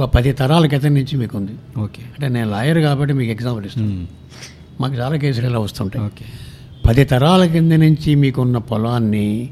ఒక 0.00 0.10
పది 0.14 0.32
తరాల 0.32 0.66
క్రితం 0.66 0.94
నుంచి 0.94 1.16
మీకు 1.16 1.36
ఉంది 1.36 1.52
ఓకే. 1.80 2.02
అంటే 2.02 2.28
నేను 2.28 2.50
లాయర్ 2.50 2.78
కాబట్టి 2.78 3.14
మీకు 3.14 3.30
ఎగ్జాంపుల్ 3.30 3.66
ఇస్తాను. 3.66 4.06
మాకు 4.80 4.94
చాలా 4.94 5.16
కేసులు 5.16 5.46
ఇలా 5.46 5.58
వస్తుంటాయి. 5.58 6.06
ఓకే. 6.06 6.24
పది 6.86 7.04
తరాల 7.04 7.44
కింద 7.44 7.72
నుంచి 7.72 8.14
మీకున్న 8.14 8.58
పొలాన్ని. 8.58 9.50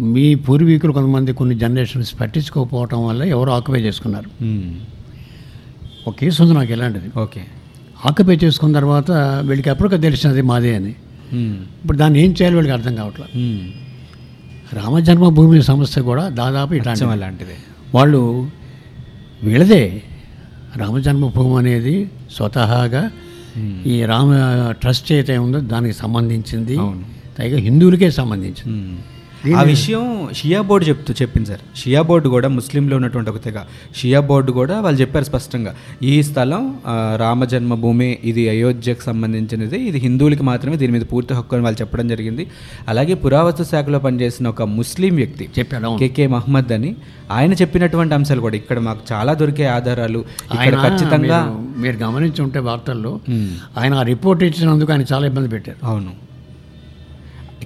మీ 0.00 0.34
పూర్వీకులు 0.34 0.92
కొంతమంది 0.92 1.32
కొన్ని 1.32 1.58
జనరేషన్స్ 1.58 2.20
పట్టించుకోకపోవటం 2.20 3.06
వల్ల 3.06 3.22
ఎవరు 3.22 3.50
ఆక్యుపై 3.50 3.80
చేసుకున్నారు. 3.80 4.30
ఒక 6.08 6.14
కేసు 6.14 6.42
ఉంది 6.42 6.54
నాకు 6.54 6.72
ఇలాంటిది 6.72 7.18
ఓకే. 7.18 7.46
ఆక్యుపై 8.06 8.36
చేసుకున్న 8.36 8.74
తర్వాత 8.74 9.10
వీళ్ళకి 9.46 9.70
ఎప్పటికో 9.70 9.96
తెలిసినది 9.96 10.42
మాదే 10.42 10.74
అని. 10.74 10.94
ఇప్పుడు 11.82 11.96
దాన్ని 11.96 12.24
ఏం 12.24 12.30
చేయాలి 12.30 12.56
వీళ్ళకి 12.56 12.72
అర్థం 12.72 12.94
కావట్లేదు. 12.94 13.32
రామజన్మభూమి 14.74 15.62
సమస్య 15.62 16.02
కూడా 16.02 16.28
దాదాపు 16.28 16.74
అలాంటిదే. 17.10 17.56
వాళ్ళు 17.94 18.48
వీళ్ళదే 19.42 20.02
రామజన్మభూమి 20.76 21.56
అనేది 21.58 22.10
స్వతహాగా. 22.32 23.10
ఈ 23.86 24.04
రామ 24.04 24.30
ట్రస్ట్ 24.70 25.12
ఏదైతే 25.12 25.38
ఉందో 25.38 25.60
దానికి 25.60 25.94
సంబంధించింది. 25.94 26.76
పైగా 27.38 27.58
హిందువులకే 27.58 28.10
సంబంధించింది. 28.10 28.78
ఆ 29.52 29.62
విషయం 29.62 30.28
షియా 30.34 30.60
బోర్డు 30.60 30.88
చెప్తూ 30.88 31.14
చెప్పింది 31.22 31.48
సార్. 31.48 31.78
షియా 31.78 32.02
బోర్డు 32.02 32.28
కూడా 32.28 32.48
ముస్లింలో 32.48 32.96
ఉన్నటువంటి 32.96 33.30
ఒక 33.30 33.42
తెగ. 33.42 33.54
షియా 33.96 34.20
బోర్డు 34.20 34.52
కూడా 34.52 34.80
వాళ్ళు 34.80 35.00
చెప్పారు 35.00 35.24
స్పష్టంగా. 35.24 35.74
ఈ 36.02 36.22
స్థలం 36.22 36.78
రామ 37.16 37.44
జన్మభూమి 37.44 38.18
ఇది 38.24 38.48
అయోధ్యకు 38.48 39.02
సంబంధించినది 39.02 39.80
ఇది 39.80 39.98
హిందువులకి 39.98 40.42
మాత్రమే 40.42 40.76
దీని 40.76 40.92
మీద 40.92 41.02
పూర్తి 41.12 41.34
హక్కు 41.34 41.56
అని 41.56 41.64
వాళ్ళు 41.64 41.80
చెప్పడం 41.80 42.08
జరిగింది. 42.08 42.50
అలాగే 42.88 43.14
పురావస్తు 43.14 43.62
శాఖలో 43.62 43.98
పనిచేసిన 43.98 44.48
ఒక 44.48 44.62
ముస్లిం 44.62 45.16
వ్యక్తి 45.16 45.48
చెప్పాడు. 45.58 45.98
కేకే 45.98 46.26
మహమ్మద్ 46.26 46.72
అని 46.72 46.96
ఆయన 47.30 47.52
చెప్పినటువంటి 47.52 48.14
అంశాలు 48.14 48.40
కూడా 48.40 48.56
ఇక్కడ 48.56 48.78
మాకు 48.78 49.00
చాలా 49.12 49.34
దొరికే 49.34 49.66
ఆధారాలు. 49.66 50.24
ఇక్కడ 50.52 50.74
ఖచ్చితంగా 50.88 51.64
మీరు- 51.78 52.02
గమనించి 52.02 52.42
ఉంటే 52.42 52.58
వార్తల్లో. 52.58 53.20
ఆయన 53.78 54.02
రిపోర్ట్ 54.02 54.44
ఇచ్చినందుకు 54.44 54.92
ఆయన 54.92 55.04
చాలా 55.12 55.26
ఇబ్బంది 55.26 55.48
పెట్టారు. 55.48 55.86
అవును. 55.86 56.23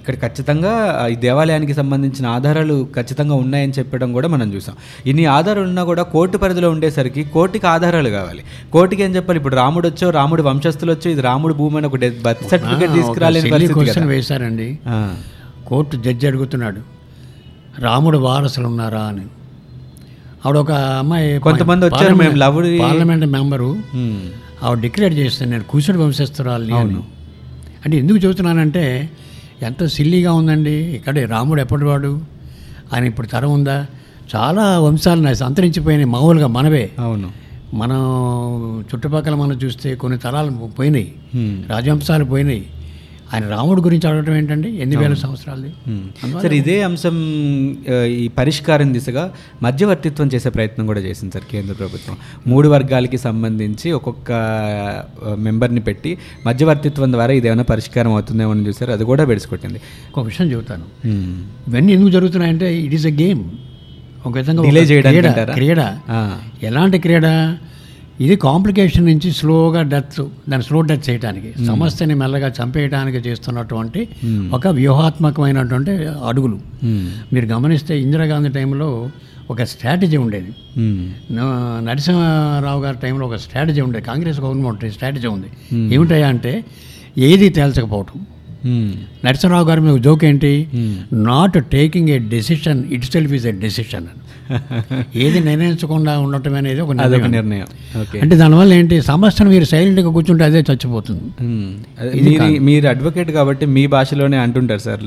ఇక్కడ 0.09 0.29
ఖచ్చితంగా 0.29 1.07
ఈ 1.11 1.15
దేవాలయానికి 1.15 1.73
సంబంధించిన 1.73 2.27
ఆధారాలు 2.27 2.87
ఖచ్చితంగా 2.95 3.35
ఉన్నాయని 3.35 3.73
చెప్పడం 3.79 4.13
కూడా 4.13 4.27
మనం 4.27 4.53
చూసాం. 4.53 4.75
ఇన్ని 5.05 5.25
ఆధారాలు 5.25 5.67
ఉన్నా 5.67 5.83
కూడా 5.83 6.03
కోర్టు 6.03 6.37
పరిధిలో 6.37 6.69
ఉండేసరికి 6.69 7.23
కోర్టుకి 7.23 7.67
ఆధారాలు 7.67 8.09
కావాలి. 8.09 8.43
కోర్టుకి 8.73 9.03
ఏం 9.03 9.15
చెప్పాలి? 9.15 9.37
ఇప్పుడు 9.37 9.55
రాముడు 9.55 9.87
వచ్చో 9.87 10.09
రాముడు 10.09 10.43
వంశస్థులు 10.43 10.91
వచ్చో 10.91 11.11
ఇది 11.11 11.21
రాముడు 11.21 11.53
భూమి 11.53 11.77
అని 11.77 11.87
ఒక 11.87 11.95
బర్త్ 11.95 12.49
సర్టిఫికేట్ 12.49 12.93
తీసుకురాలేని. 12.93 14.07
వేశారండి. 14.07 14.79
కోర్టు 15.67 15.97
జడ్జి 15.97 16.27
అడుగుతున్నాడు 16.27 16.81
రాముడు 17.79 18.17
వారసులు 18.17 18.67
ఉన్నారా? 18.67 18.99
అని. 18.99 19.21
ఆవిడ 20.45 20.57
ఒక 20.57 20.71
అమ్మాయి 20.71 21.39
కొంతమంది 21.39 21.85
వచ్చారు, 21.85 22.15
మేము 22.15 22.35
లవుడి- 22.35 22.81
పార్లమెంట్ 22.81 23.25
మెంబరు. 23.25 23.77
ఆవిడ 24.63 24.79
డిక్లేర్ 24.79 25.13
చేస్తాను 25.13 25.51
నేను 25.51 25.63
కూర్చుని 25.63 25.97
వంశస్థురాలి 25.97 26.73
అంటే 27.85 27.97
ఎందుకు 27.97 28.17
చెబుతున్నానంటే 28.17 29.09
ఎంత 29.63 29.85
సిల్లీగా 29.85 30.33
ఉందండి. 30.33 30.71
ఇక్కడ 30.71 31.19
రాముడు 31.19 31.61
ఎప్పటివాడు 31.61 32.21
ఆయన 32.93 33.03
ఇప్పుడు 33.03 33.27
తరం 33.27 33.51
ఉందా? 33.51 33.87
చాలా 34.35 34.79
వంశాలు 34.79 35.43
అంతరించిపోయినాయి 35.43 36.05
మామూలుగా 36.05 36.47
మనవే. 36.47 36.91
అవును. 36.99 37.31
మనం 37.73 37.99
చుట్టుపక్కల 38.81 39.35
మనం 39.35 39.51
చూస్తే 39.51 39.95
కొన్ని 39.95 40.19
తరాలు 40.19 40.51
పోయినాయి. 40.51 41.13
రాజవంశాలు 41.67 42.25
పోయినాయి. 42.25 42.65
ఆయన 43.33 43.45
రాముడు 43.53 43.81
గురించి 43.87 44.05
అడగటం 44.09 44.33
ఏంటండి? 44.39 44.69
ఎన్ని 44.83 44.95
వేల 45.01 45.15
సంవత్సరాలది. 45.23 45.71
సార్ 46.43 46.55
ఇదే 46.59 46.75
అంశం 46.87 47.17
ఈ 48.23 48.25
పరిష్కారం 48.39 48.89
దిశగా 48.95 49.23
మధ్యవర్తిత్వం 49.65 50.27
చేసే 50.33 50.49
ప్రయత్నం 50.57 50.85
కూడా 50.91 51.01
చేసింది 51.07 51.31
సార్ 51.35 51.45
కేంద్ర 51.51 51.75
ప్రభుత్వం. 51.81 52.15
మూడు 52.51 52.67
వర్గాలకి 52.75 53.19
సంబంధించి 53.27 53.87
ఒక్కొక్క 53.99 54.31
మెంబర్ని 55.47 55.83
పెట్టి 55.89 56.13
మధ్యవర్తిత్వం 56.47 57.13
ద్వారా 57.15 57.35
ఇదేమైనా 57.39 57.67
పరిష్కారం 57.73 58.11
అవుతుందేమో 58.17 58.51
అని 58.57 58.65
చూసారు 58.69 58.93
అది 58.97 59.07
కూడా 59.11 59.25
బెడిసికొట్టింది 59.31 59.81
ఒక 60.13 60.25
విషయం 60.29 60.49
చెబుతాను. 60.53 60.85
ఇవన్నీ 61.69 61.91
ఎందుకు 61.97 62.13
జరుగుతున్నాయంటే 62.17 62.69
ఇట్ 62.85 62.95
ఈస్ 62.99 63.07
ఎ 63.13 63.15
గేమ్ 63.23 63.43
ఒక 64.27 64.33
విధంగా 64.37 64.61
క్రీడ 65.57 65.81
ఎలాంటి 66.69 66.97
క్రీడ? 67.05 67.27
ఇది 68.19 68.35
కాంప్లికేషన్ 68.35 69.05
నుంచి 69.05 69.29
స్లోగా 69.31 69.81
డెత్ 69.91 70.15
దాన్ని 70.49 70.63
స్లో 70.63 70.79
డెత్ 70.81 71.05
చేయడానికి 71.09 71.49
సమస్యని 71.65 72.15
మెల్లగా 72.21 72.49
చంపేయడానికి 72.59 73.17
చేస్తున్నటువంటి 73.17 74.01
ఒక 74.53 74.67
వ్యూహాత్మకమైనటువంటి 74.67 75.91
అడుగులు. 76.27 76.59
మీరు 77.33 77.45
గమనిస్తే 77.45 78.01
ఇందిరాగాంధీ 78.01 78.49
టైంలో 78.49 78.89
ఒక 79.49 79.63
స్ట్రాటజీ 79.63 80.17
ఉండేది. 80.17 80.51
నరసింహారావు 81.85 82.81
గారి 82.83 82.97
టైంలో 83.03 83.27
ఒక 83.27 83.35
స్ట్రాటజీ 83.35 83.81
ఉండేది 83.81 84.05
కాంగ్రెస్ 84.05 84.39
గవర్నమెంట్ 84.39 84.93
స్ట్రాటజీ 84.93 85.27
ఉంది. 85.27 85.49
ఏమిటయ్యా 85.95 86.27
అంటే 86.27 86.53
ఏది 87.17 87.49
తేల్చకపోవటం. 87.49 88.19
నరసింహరావు 89.25 89.67
గారి 89.67 89.81
మీద 89.81 89.95
జోక్ 90.03 90.25
ఏంటి. 90.25 90.53
Not 91.13 91.57
taking 91.71 92.09
a 92.09 92.17
decision 92.35 92.81
itself 93.05 93.33
is 93.33 93.47
a 93.47 93.53
decision 93.65 94.07
ఏది 95.15 95.39
నిర్ణయించకుండా 95.39 96.19
ఉండటం 96.19 96.55
అనేది 96.55 96.81
ఒక 96.81 96.91
నిర్ణయం. 96.91 97.31
నిర్ణయం. 97.31 97.67
అంటే 98.21 98.35
దానివల్ల 98.35 98.73
ఏంటి? 98.73 99.01
సమస్యను 99.01 99.49
మీరు 99.49 99.63
సైలెంట్గా 99.63 100.09
కూర్చుంటే 100.09 100.43
అదే 100.43 100.59
చచ్చిపోతుంది. 100.59 101.21
మీరు 102.21 102.43
మీరు 102.59 102.87
అడ్వకేట్ 102.87 103.31
కాబట్టి 103.31 103.65
మీ 103.65 103.87
భాషలోనే 103.87 104.37
అంటుంటారు 104.37 104.79
sir. 104.79 104.99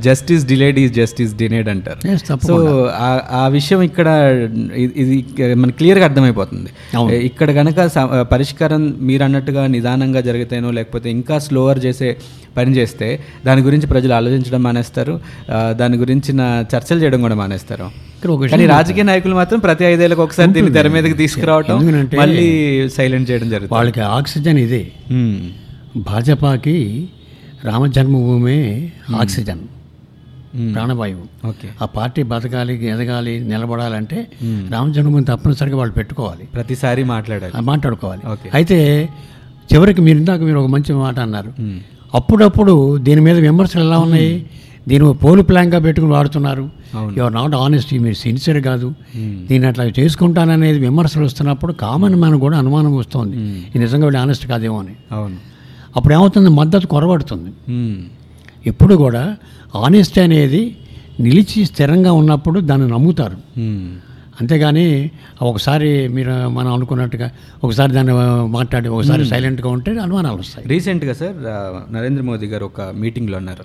Justice 0.00 0.46
delayed 0.46 0.78
is 0.78 0.94
justice 0.94 1.36
denied 1.36 1.68
అంటారు. 1.68 2.08
సో. 2.46 2.90
ఆ- 2.94 3.20
ఆ 3.30 3.48
విషయం 3.48 3.82
ఇక్కడ 3.82 4.06
ఇది- 4.74 5.02
ఇది 5.02 5.54
మన 5.54 5.70
క్లియర్గా 5.70 6.04
అర్థమైపోతుంది. 6.04 6.70
ఇక్కడ 7.16 7.50
గనక 7.50 7.86
స- 7.86 8.22
పరిష్కారం 8.22 8.94
మీరు 9.00 9.24
అన్నట్టుగా 9.24 9.66
నిదానంగా 9.66 10.20
జరిగితేనో 10.20 10.70
లేకపోతే 10.70 11.10
ఇంకా 11.10 11.38
స్లోవర్ 11.38 11.84
చేసే 11.84 12.16
పని 12.56 12.76
చేస్తే 12.76 13.20
దాని 13.46 13.62
గురించి 13.62 13.86
ప్రజలు 13.86 14.14
ఆలోచించడం 14.14 14.62
మానేస్తారు. 14.62 15.20
దాని 15.70 15.96
గురించిన 15.96 16.64
చర్చలు 16.76 17.02
చేయడం 17.02 17.20
కూడా 17.20 17.34
మానేస్తారు. 17.34 17.84
కానీ 18.52 18.64
రాజకీయ 18.68 19.02
నాయకులు 19.02 19.34
మాత్రం 19.34 19.58
ప్రతి 19.60 19.84
ఐదేళ్ళకి 19.84 20.20
ఒకసారి 20.20 20.50
దీన్ని 20.52 20.72
తెర 20.72 20.88
మీదకి 20.88 21.14
తీసుకురావటం 21.14 21.76
మళ్ళీ 22.20 22.46
సైలెంట్ 22.96 23.30
చేయడం 23.30 23.48
జరుగుతుంది. 23.48 23.74
వాళ్ళకి 23.74 24.00
ఆక్సిజన్ 24.16 24.58
ఇదే. 24.58 24.82
భాజపాకి 26.08 26.76
రామజన్మభూమి 27.64 28.56
ఆక్సిజన్ 29.20 29.62
ఉమ్, 30.58 30.68
ప్రాణవాయువు. 30.74 31.24
ఓకే. 31.48 31.68
ఆ 31.82 31.86
పార్టీ 31.96 32.22
బతకాలి 32.22 32.74
ఎదగాలి 32.86 33.34
నిలబడాలంటే 33.44 34.18
రామజన్మభూమి 34.70 35.24
తప్పనిసరిగా 35.24 35.76
వాళ్ళు 35.76 35.94
పెట్టుకోవాలి. 35.94 36.44
ప్రతిసారి 36.54 37.02
మాట్లాడాలి. 37.04 37.54
మాట్లాడుకోవాలి. 37.62 38.22
అయితే 38.54 38.78
చివరికి 39.72 40.00
మీరు 40.00 40.18
ఇందాక 40.18 40.40
మీరు 40.40 40.58
ఒక 40.58 40.66
మంచి 40.66 40.92
మాట 40.98 41.18
అన్నారు. 41.18 41.50
అప్పుడప్పుడు 42.14 42.74
దీని 42.98 43.20
మీద 43.20 43.36
విమర్శలు 43.38 43.84
ఎలా 43.84 43.98
ఉన్నాయి? 43.98 44.30
దీని 44.88 45.04
పోలు 45.22 45.42
ప్లాన్గా 45.48 45.78
పెట్టుకుని 45.86 46.12
వాడుతున్నారు. 46.12 46.64
యువర్ 47.18 47.34
నాట్ 47.34 47.54
ఆనెస్ట్ 47.56 47.90
మీరు 48.04 48.18
సిన్సియర్ 48.22 48.60
కాదు. 48.66 48.88
ఉమ్, 49.18 49.36
దీన్ని 49.48 49.66
అట్లా 49.70 49.84
చేసుకుంటాననేది 49.98 50.78
విమర్శలు 50.86 51.24
వస్తున్నప్పుడు 51.24 51.72
కామన్ 51.82 52.16
మ్యాన్ 52.22 52.36
కూడా 52.44 52.56
అనుమానం 52.62 52.92
వస్తుంది. 52.96 53.36
మ్మ్. 53.42 53.58
ఇది 53.68 53.82
నిజంగా 53.84 54.06
వీళ్ళు 54.08 54.20
ఆనెస్ట్ 54.22 54.46
కాదేమో 54.52 54.78
అని. 54.82 54.94
అవును. 55.12 55.38
అప్పుడు 55.96 56.12
ఏమవుతుంది? 56.14 56.50
మద్దతు 56.58 56.86
కొరబడుతుంది 56.86 57.50
ఉమ్, 57.76 57.98
ఎప్పుడు 58.66 58.94
కూడా 59.04 59.22
ఆనెస్ట్ 59.84 60.18
అనేది 60.18 60.62
నిలిచి 61.20 61.60
స్థిరంగా 61.64 62.12
ఉన్నప్పుడు 62.20 62.58
దాన్ని 62.68 62.88
నమ్ముతారు. 62.88 63.38
అంతేగాని 64.40 64.84
ఒకసారి 65.42 65.88
మీరు 66.16 66.34
మనం 66.48 66.70
అనుకున్నట్టుగా 66.72 67.26
ఒకసారి 67.64 67.90
దాన్ని 67.92 68.12
మాట్లాడి 68.56 68.88
ఒకసారి 68.88 69.22
సైలెంట్గా 69.26 69.68
ఉంటే 69.68 69.90
అనుమానాలు 70.04 70.38
వస్తాయి. 70.38 70.64
రీసెంట్గా 70.68 71.14
సార్ 71.20 71.36
నరేంద్ర 71.92 72.22
మోదీ 72.22 72.46
గారు 72.46 72.64
ఒక 72.64 72.80
మీటింగ్లో 73.02 73.36
అన్నారు. 73.36 73.64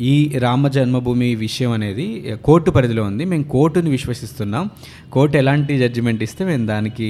ఈ 0.00 0.14
రామ 0.38 0.68
జన్మభూమి 0.68 1.34
విషయం 1.34 1.70
అనేది 1.72 2.36
కోర్టు 2.44 2.70
పరిధిలో 2.70 3.02
ఉంది. 3.02 3.24
మేము 3.24 3.42
కోర్టుని 3.42 3.90
విశ్వసిస్తున్నాం. 3.90 4.70
కోర్టు 5.12 5.36
ఎలాంటి 5.36 5.78
జడ్జిమెంట్ 5.78 6.22
ఇస్తే 6.22 6.44
మేము 6.44 6.66
దానికి 6.66 7.08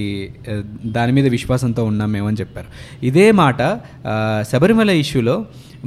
దాని 0.86 1.12
మీద 1.12 1.26
విశ్వాసంతో 1.26 1.84
ఉన్నాం 1.84 2.12
మేమని 2.12 2.36
చెప్పారు. 2.36 2.68
ఇదే 3.06 3.26
మాట 3.32 3.60
శబరిమల 4.52 4.90
ఇష్యూలో 4.90 5.36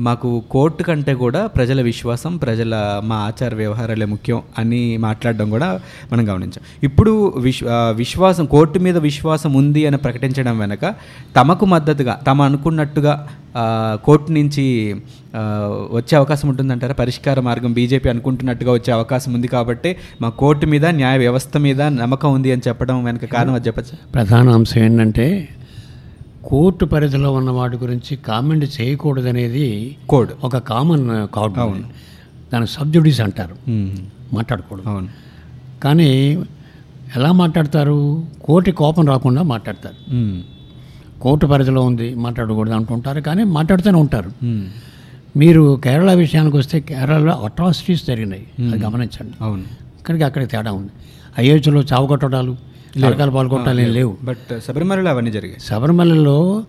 మాకు 0.07 0.29
కోర్టు 0.53 0.83
కంటే 0.83 1.13
కూడా 1.23 1.41
ప్రజల 1.55 1.79
విశ్వాసం 1.89 2.33
ప్రజల 2.43 2.73
మా 3.09 3.17
ఆచార 3.27 3.51
వ్యవహారాలే 3.61 4.07
ముఖ్యం 4.13 4.39
అని 4.61 4.81
మాట్లాడడం 5.05 5.47
కూడా 5.55 5.69
మనం 6.11 6.23
గమనించాం. 6.29 6.63
ఇప్పుడు 6.87 7.13
విశ్వ 7.47 7.67
విశ్వాసం 8.01 8.45
కోర్టు 8.55 8.79
మీద 8.85 8.97
విశ్వాసం 9.09 9.51
ఉంది 9.61 9.83
అని 9.89 9.99
ప్రకటించడం 10.05 10.55
వెనక 10.63 10.85
తమకు 11.37 11.67
మద్దతుగా 11.75 12.15
తమ 12.27 12.41
అనుకున్నట్టుగా 12.49 13.13
కోర్టు 14.07 14.31
నుంచి 14.37 14.65
వచ్చే 15.97 16.13
అవకాశం 16.19 16.47
ఉంటుందంటారా? 16.51 16.95
పరిష్కార 17.01 17.39
మార్గం 17.47 17.71
బీజేపీ 17.77 18.07
అనుకుంటున్నట్టుగా 18.13 18.71
వచ్చే 18.77 18.91
అవకాశం 18.97 19.31
ఉంది 19.37 19.47
కాబట్టి 19.55 19.91
మా 20.21 20.29
కోర్టు 20.41 20.65
మీద 20.73 20.85
న్యాయ 20.99 21.17
వ్యవస్థ 21.25 21.57
మీద 21.67 21.81
నమ్మకం 22.01 22.33
ఉంది 22.37 22.51
అని 22.55 22.65
చెప్పడం 22.67 22.97
వెనక 23.07 23.25
కారణం 23.35 23.55
అది 23.59 23.67
చెప్పచ్చు? 23.69 23.95
ప్రధాన 24.17 24.49
అంశం 24.59 24.79
ఏంటంటే 24.87 25.25
కోర్టు 26.45 26.85
పరిధిలో 26.85 27.33
ఉన్న 27.33 27.49
వాటి 27.49 27.77
గురించి 27.77 28.17
కామెంట్ 28.17 28.81
చేయకూడదనేది 28.81 29.97
కోడ్. 30.09 30.29
ఒక 30.43 30.57
కామన్ 30.57 31.27
కార్డ్ 31.35 31.55
దాని 32.53 32.67
సబ్జుడీస్ 32.67 33.21
అంటారు. 33.21 33.55
మాట్లాడకూడదు. 34.33 34.89
అవును. 34.89 35.07
కానీ 35.83 36.37
ఎలా 37.15 37.31
మాట్లాడతారు? 37.31 38.25
కోర్టు 38.43 38.71
కోపం 38.71 39.07
రాకుండా 39.07 39.41
మాట్లాడతారు. 39.41 40.41
కోర్టు 41.21 41.45
పరిధిలో 41.45 41.81
ఉంది 41.81 42.15
మాట్లాడకూడదు 42.15 42.73
అంటుంటారు. 42.73 43.21
కానీ 43.21 43.43
మాట్లాడుతూనే 43.43 43.99
ఉంటారు. 43.99 44.31
మీరు 45.37 45.81
కేరళ 45.83 46.13
విషయానికి 46.13 46.57
వస్తే 46.57 46.79
కేరళలో 46.79 47.33
అట్రాసిటీస్ 47.33 48.05
జరిగినాయి. 48.07 48.47
అది 48.71 48.83
గమనించండి. 48.83 49.33
అవును. 49.41 49.61
ఇక్కడికి 49.99 50.23
అక్కడికి 50.23 50.51
తేడా 50.51 50.71
ఉంది. 50.71 50.89
అయోధ్యలో 51.37 51.81
చావు 51.81 52.07
కొట్టడాలు 52.07 52.68
నరకాలు 52.97 53.31
పాల్గొట్టాలు 53.31 53.81
లేవు. 53.81 54.17
బట్ 54.23 54.61
శబరిమలలో 54.67 55.09
అవన్నీ 55.09 55.31
జరిగాయి. 55.31 55.59
శబరిమలలో 55.59 56.63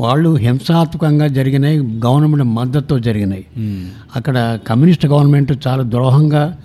వాళ్ళు 0.00 0.36
హింసాత్మకంగా 0.36 1.26
జరిగినాయి 1.26 1.78
గవర్నమెంట్ 1.78 2.44
మద్దతుతో 2.44 2.98
జరిగినాయి. 2.98 3.46
ఉమ్. 3.56 3.86
అక్కడ 4.16 4.58
కమ్యూనిస్ట్ 4.68 5.06
గవర్నమెంట్ 5.06 5.52
చాలా 5.68 5.82
ద్రోహంగా 5.82 6.56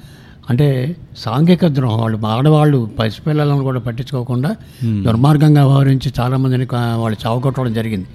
అంటే 0.50 0.96
సాంఘిక 1.18 1.68
ద్రోహం. 1.68 2.02
వాళ్ళు 2.02 2.28
ఆడవాళ్ళు 2.28 2.90
పసిపిల్లలను 3.00 3.64
కూడా 3.64 3.80
పట్టించుకోకుండా 3.80 4.56
దుర్మార్గంగా 4.84 5.66
వ్యవహరించి 5.66 6.12
చాలామందిని 6.20 6.68
వాళ్ళు 6.74 7.28
చావగొట్టడం 7.28 7.74
జరిగింది. 7.74 8.08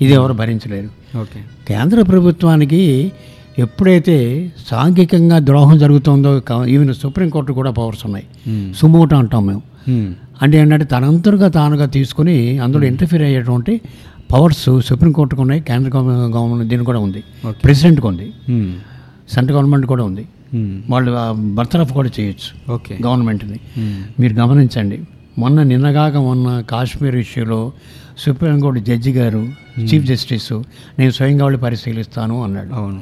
ఇది 0.00 0.12
ఎవరు 0.12 0.32
భరించలేరు. 0.32 1.18
ఓకే. 1.18 1.40
కేంద్ర 1.68 2.02
ప్రభుత్వానికి 2.02 3.12
ఎప్పుడైతే 3.58 4.52
సాంఘికంగా 4.70 5.38
ద్రోహం 5.38 5.78
జరుగుతుందో 5.78 6.42
ఈవెన్ 6.66 6.94
సుప్రీంకోర్టు 6.94 7.52
కూడా 7.52 7.70
పవర్స్ 7.70 8.06
ఉన్నాయి. 8.06 8.26
ఉమ్. 8.48 8.74
సుమోటో 8.74 9.16
అంటాం 9.16 9.46
మేము. 9.46 9.62
అంటే 10.42 10.58
ఏంటంటే 10.58 10.84
తనంతరుగా 10.84 11.48
తానుగా 11.48 11.86
తీసుకుని 11.86 12.58
అందులో 12.58 12.82
ఇంటర్ఫీర్ 12.86 13.22
అయ్యేటువంటి 13.22 13.80
పవర్స్ 14.32 14.80
సుప్రీంకోర్టుకు 14.80 15.42
ఉన్నాయి 15.42 15.60
కేంద్ర 15.60 15.98
గవ- 15.98 16.34
గవర్నమెంట్ 16.34 16.70
దీనికి 16.70 16.86
కూడా 16.86 16.98
ఉంది. 16.98 17.22
ప్రెసిడెంట్కి 17.64 18.06
ఉంది. 18.06 18.32
సెంట్రల్ 19.28 19.58
గవర్నమెంట్ 19.58 19.86
కూడా 19.86 20.04
ఉంది. 20.04 20.28
ఉమ్. 20.54 20.82
వాళ్ళు 20.90 21.12
బర్తరఫ్ 21.32 21.92
కూడా 21.92 22.10
చేయొచ్చు 22.20 22.72
ఓకే 22.72 22.98
గవర్నమెంట్ని. 23.06 23.60
మీరు 24.20 24.34
గమనించండి 24.34 25.00
మొన్న 25.38 25.62
నిన్నగాక 25.62 26.16
మొన్న 26.16 26.60
కాశ్మీర్ 26.60 27.16
ఇష్యూలో 27.16 27.72
సుప్రీంకోర్టు 28.18 28.80
జడ్జి 28.80 29.10
గారు 29.10 29.48
చీఫ్ 29.94 30.04
జస్టిస్ 30.04 30.52
నేను 30.98 31.10
స్వయంగా 31.10 31.44
వెళ్ళి 31.44 31.60
పరిశీలిస్తాను 31.60 32.44
అన్నాడు. 32.44 32.74
అవును. 32.74 33.00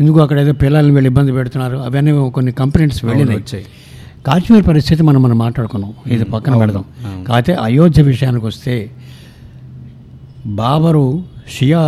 ఎందుకు 0.00 0.20
అక్కడ 0.20 0.38
ఏదో 0.40 0.52
పిల్లల్ని 0.52 0.94
వీళ్ళు 0.94 1.08
ఇబ్బంది 1.08 1.32
పెడుతున్నారు? 1.32 1.76
అవన్నీ 1.76 2.30
కొన్ని 2.30 2.52
కంప్లైంట్స్ 2.52 3.04
వెళ్ళినాయి. 3.04 3.38
కాశ్మీర్ 4.26 4.66
పరిస్థితి 4.66 5.02
మనం 5.02 5.22
మనం 5.22 5.38
మాట్లాడుకున్నాం. 5.38 5.94
ఇది 6.06 6.24
పక్కన 6.24 6.58
పెడదాం. 6.58 6.84
కాకపోతే 7.24 7.54
అయోధ్య 7.54 8.02
విషయానికి 8.02 8.46
వస్తే 8.46 8.90
బాబరు 10.46 11.24
షియా 11.48 11.80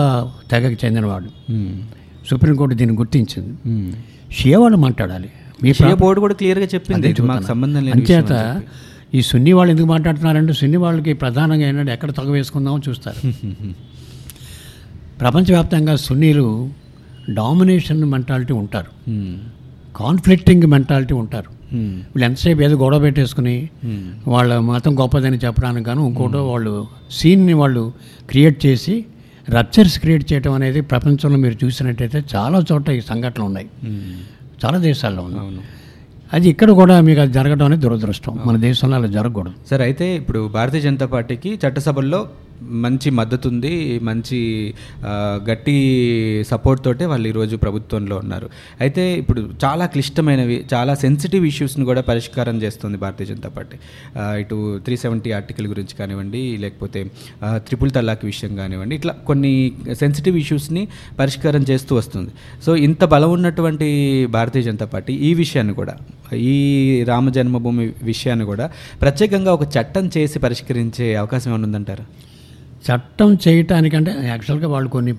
తెగకి 0.50 0.86
చెందినవాడు. 0.86 1.52
సుప్రీంకోర్టు 2.30 2.74
దీన్ని 2.74 2.96
గుర్తించింది. 2.96 3.52
షియా 4.34 4.58
వాళ్ళు 4.58 4.78
మాట్లాడాలి. 4.78 5.30
మీ 5.62 5.72
బోర్డు 5.94 6.20
కూడా 6.20 6.34
క్లియర్గా 6.34 6.68
చెప్పింది. 6.74 7.14
సంబంధం 7.46 7.88
అంచేత 7.88 8.62
ఈ 9.14 9.20
సున్ని 9.22 9.52
వాళ్ళు 9.52 9.70
ఎందుకు 9.72 9.86
మాట్లాడుతున్నారంటే 9.86 10.52
సున్ని 10.52 10.76
వాళ్ళకి 10.76 11.12
ప్రధానంగా 11.12 11.68
ఏంటంటే 11.68 11.92
ఎక్కడ 11.92 12.10
తగ 12.10 12.30
వేసుకుందామో 12.30 12.78
చూస్తారు. 12.88 13.32
ప్రపంచవ్యాప్తంగా 15.20 15.96
సున్నీలు 15.96 16.70
డామినేషన్ 17.34 18.04
మెంటాలిటీ 18.04 18.52
ఉంటారు. 18.52 19.10
కాన్ఫ్లిక్టింగ్ 19.96 20.62
మెంటాలిటీ 20.62 21.14
ఉంటారు. 21.14 21.55
వీళ్ళు 21.72 22.24
ఎంతసేపు 22.24 22.62
ఏదో 22.62 22.76
గొడవ 22.76 22.98
పెట్టేసుకుని. 22.98 23.68
వాళ్ళ 24.28 24.58
మతం 24.58 25.00
గొప్పదని 25.00 25.36
చెప్పడానికి 25.36 25.88
గాను 25.88 26.06
ఇంకోటో 26.08 26.50
వాళ్ళు 26.50 26.86
సీన్ని 27.10 27.52
వాళ్ళు 27.52 27.92
క్రియేట్ 28.30 28.66
చేసి 28.66 29.04
రప్చర్స్ 29.50 29.98
క్రియేట్ 30.00 30.32
చేయడం 30.32 30.52
అనేది 30.52 30.80
ప్రపంచంలో 30.80 31.36
మీరు 31.36 31.64
చూసినట్టయితే 31.64 32.22
చాలా 32.36 32.62
చోట్ల 32.72 32.92
ఈ 32.92 33.00
సంఘటనలు 33.00 33.44
ఉన్నాయి. 33.44 33.66
ఉమ్. 33.84 34.14
చాలా 34.64 34.78
దేశాల్లో 34.78 35.22
ఉన్నాయి. 35.22 35.58
అది 36.32 36.48
ఇక్కడ 36.48 36.70
కూడా 36.70 37.00
మీకు 37.00 37.20
అది 37.20 37.32
జరగడం 37.32 37.66
అనేది 37.66 37.82
దురదృష్టం. 37.82 38.38
మన 38.46 38.56
దేశంలో 38.56 38.96
అలా 38.96 39.06
జరగకూడదు. 39.06 39.54
సరే 39.70 39.84
అయితే 39.84 40.16
ఇప్పుడు 40.16 40.48
భారతీయ 40.48 40.80
జనతా 40.80 41.06
పార్టీకి 41.06 41.58
చట్టసభల్లో 41.68 42.28
మంచి 42.84 43.10
మద్దతు 43.10 43.46
ఉంది 43.52 43.72
మంచి 44.08 44.38
గట్టి 45.48 45.76
సపోర్ట్ 46.50 46.82
తోటే 46.84 47.04
వాళ్ళు 47.12 47.28
ఈరోజు 47.32 47.56
ప్రభుత్వంలో 47.56 48.16
ఉన్నారు. 48.24 48.48
అయితే 48.80 49.04
ఇప్పుడు 49.22 49.40
చాలా 49.64 49.86
క్లిష్టమైనవి 49.86 50.56
చాలా 50.74 50.94
సెన్సిటివ్ 51.04 51.46
ఇష్యూస్ని 51.52 51.86
కూడా 51.90 52.04
పరిష్కారం 52.10 52.56
చేస్తుంది 52.62 52.98
భారతీయ 53.04 53.26
జనతా 53.32 53.50
పార్టీ. 53.56 53.78
ఇటు 54.42 54.56
త్రీ 54.86 54.96
సెవెంటీ 55.04 55.32
ఆర్టికల్ 55.38 55.66
గురించి 55.66 55.96
కానివ్వండి 56.00 56.42
లేకపోతే 56.64 57.02
త్రిపుల్ 57.66 57.90
తలాక్ 57.96 58.24
విషయం 58.24 58.56
కానివ్వండి 58.56 58.94
ఇట్లా 59.00 59.14
కొన్ని 59.30 59.52
సెన్సిటివ్ 60.02 60.36
ఇష్యూస్ని 60.44 60.84
పరిష్కారం 61.18 61.64
చేస్తూ 61.70 61.92
వస్తుంది. 62.00 62.32
సో 62.66 62.76
ఇంత 62.86 63.04
బలం 63.14 63.32
ఉన్నటువంటి 63.38 63.88
భారతీయ 64.36 64.62
జనతా 64.68 64.86
పార్టీ 64.94 65.14
ఈ 65.28 65.32
విషయాన్ని 65.42 65.74
కూడా 65.80 65.96
ఈ 66.52 66.54
రామ 67.08 67.28
జన్మభూమి 67.36 67.84
విషయాన్ని 68.02 68.44
కూడా 68.44 68.66
ప్రత్యేకంగా 69.02 69.52
ఒక 69.58 69.64
చట్టం 69.76 70.06
చేసి 70.16 70.38
పరిష్కరించే 70.38 71.06
అవకాశం 71.14 71.50
ఏమైనా 71.50 71.66
ఉందంటారా? 71.68 72.04
చట్టం 72.86 73.38
చేయటానికంటే 73.48 74.16
యాక్చువల్గా 74.24 74.68
వాళ్ళు 74.68 74.90
కొన్ని 74.90 75.14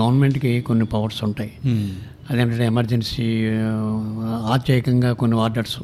గవర్నమెంట్కి 0.00 0.60
కొన్ని 0.60 0.84
పవర్స్ 0.84 1.24
ఉంటాయి. 1.24 1.52
అదేంటంటే 2.30 2.66
ఎమర్జెన్సీ 2.66 3.48
ఆ, 3.50 4.50
ఆశ్చర్యకంగా 4.52 5.12
కొన్ని 5.12 5.40
ఆర్డర్స్. 5.40 5.78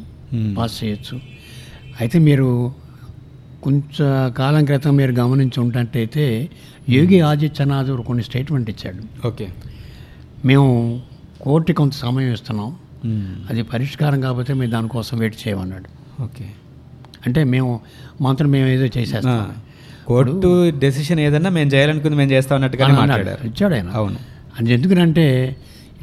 పాస్ 0.56 0.84
చేయొచ్చు. 0.84 1.20
అయితే 2.00 2.18
మీరు 2.18 2.74
కొంచెం 3.62 4.32
కాలం 4.32 4.64
క్రితం 4.64 4.96
మీరు 4.96 5.12
గమనించి 5.12 5.60
ఉంటట్టయితే 5.60 6.50
యోగి 6.88 7.20
ఆదిత్యనాథ్ 7.20 8.02
కొన్ని 8.02 8.24
స్టేట్మెంట్ 8.24 8.70
ఇచ్చాడు. 8.70 9.26
ఓకే. 9.26 9.50
మేము 10.44 11.00
కోర్టుకి 11.40 11.76
కొంత 11.76 11.92
సమయం 11.92 12.32
ఇస్తున్నాం. 12.32 12.76
అది 13.50 13.62
పరిష్కారం 13.62 14.20
కాకపోతే 14.20 14.54
మేము 14.54 14.70
దానికోసం 14.70 15.18
వెయిట్ 15.18 15.48
చేయమన్నాడు. 15.48 16.22
ఓకే. 16.22 16.50
అంటే 17.26 17.44
మేము 17.44 17.80
మాత్రం 18.20 18.50
మేము 18.50 18.68
ఏదో 18.68 18.84
చేసేస్తాం. 18.84 19.56
కోర్టు 20.06 20.72
డెసిషన్ 20.78 21.20
ఏదన్నా 21.20 21.50
మేము 21.50 21.70
చేయాలనుకుంది 21.70 22.16
మేము 22.16 22.30
చేస్తాం 22.30 22.56
అన్నట్టుగానే. 22.56 22.94
మాట్లాడారు. 22.94 23.46
ఇచ్చాడు 23.46 23.74
ఆయన. 23.74 23.86
అవును. 23.94 24.16
అది 24.60 24.72
ఎందుకంటే 24.72 25.56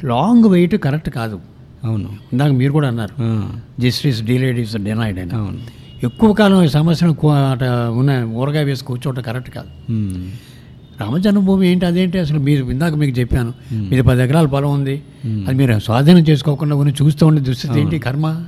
లాంగ్ 0.03 0.45
వెయిట్ 0.45 0.75
కరెక్ట్ 0.75 1.09
కాదు. 1.09 1.39
అవును. 1.83 2.09
ఇందాక 2.33 2.51
మీరు 2.51 2.71
కూడా 2.71 2.87
అన్నారు. 2.87 3.43
జస్టిస్ 3.81 4.23
డిలేడ్ 4.23 4.59
ఇస్ 4.59 4.77
డినైడ్ 4.77 5.19
అని. 5.19 5.35
అవును. 5.35 5.81
ఎక్కువ 6.03 6.33
కాలం 6.33 6.63
ఈ 6.63 6.67
సమస్యను 6.67 7.15
ఉన్న 7.91 8.23
ఊరగాయ 8.23 8.63
వేసి 8.63 8.85
కూర్చోవటం 8.85 9.21
కరెక్ట్ 9.21 9.49
కాదు. 9.49 9.67
రామజన్మభూమి 11.01 11.67
ఏంటి 11.67 11.85
అదేంటి? 11.85 12.19
అసలు 12.19 12.39
మీరు 12.39 12.65
ఇందాక 12.65 12.93
మీకు 12.93 13.19
చెప్పాను. 13.19 13.53
మీది 13.73 14.01
పది 14.01 14.23
ఎకరాల 14.23 14.45
పొలం 14.45 14.73
ఉంది. 14.73 15.03
అది 15.25 15.53
మీరు 15.53 15.79
స్వాధీనం 15.79 16.19
చేసుకోకుండా 16.19 16.75
కొన్ని 16.75 16.93
చూస్తూ 17.03 17.27
ఉండే 17.27 17.41
దుస్థితి 17.41 17.79
ఏంటి 17.79 17.99
కర్మ? 17.99 18.45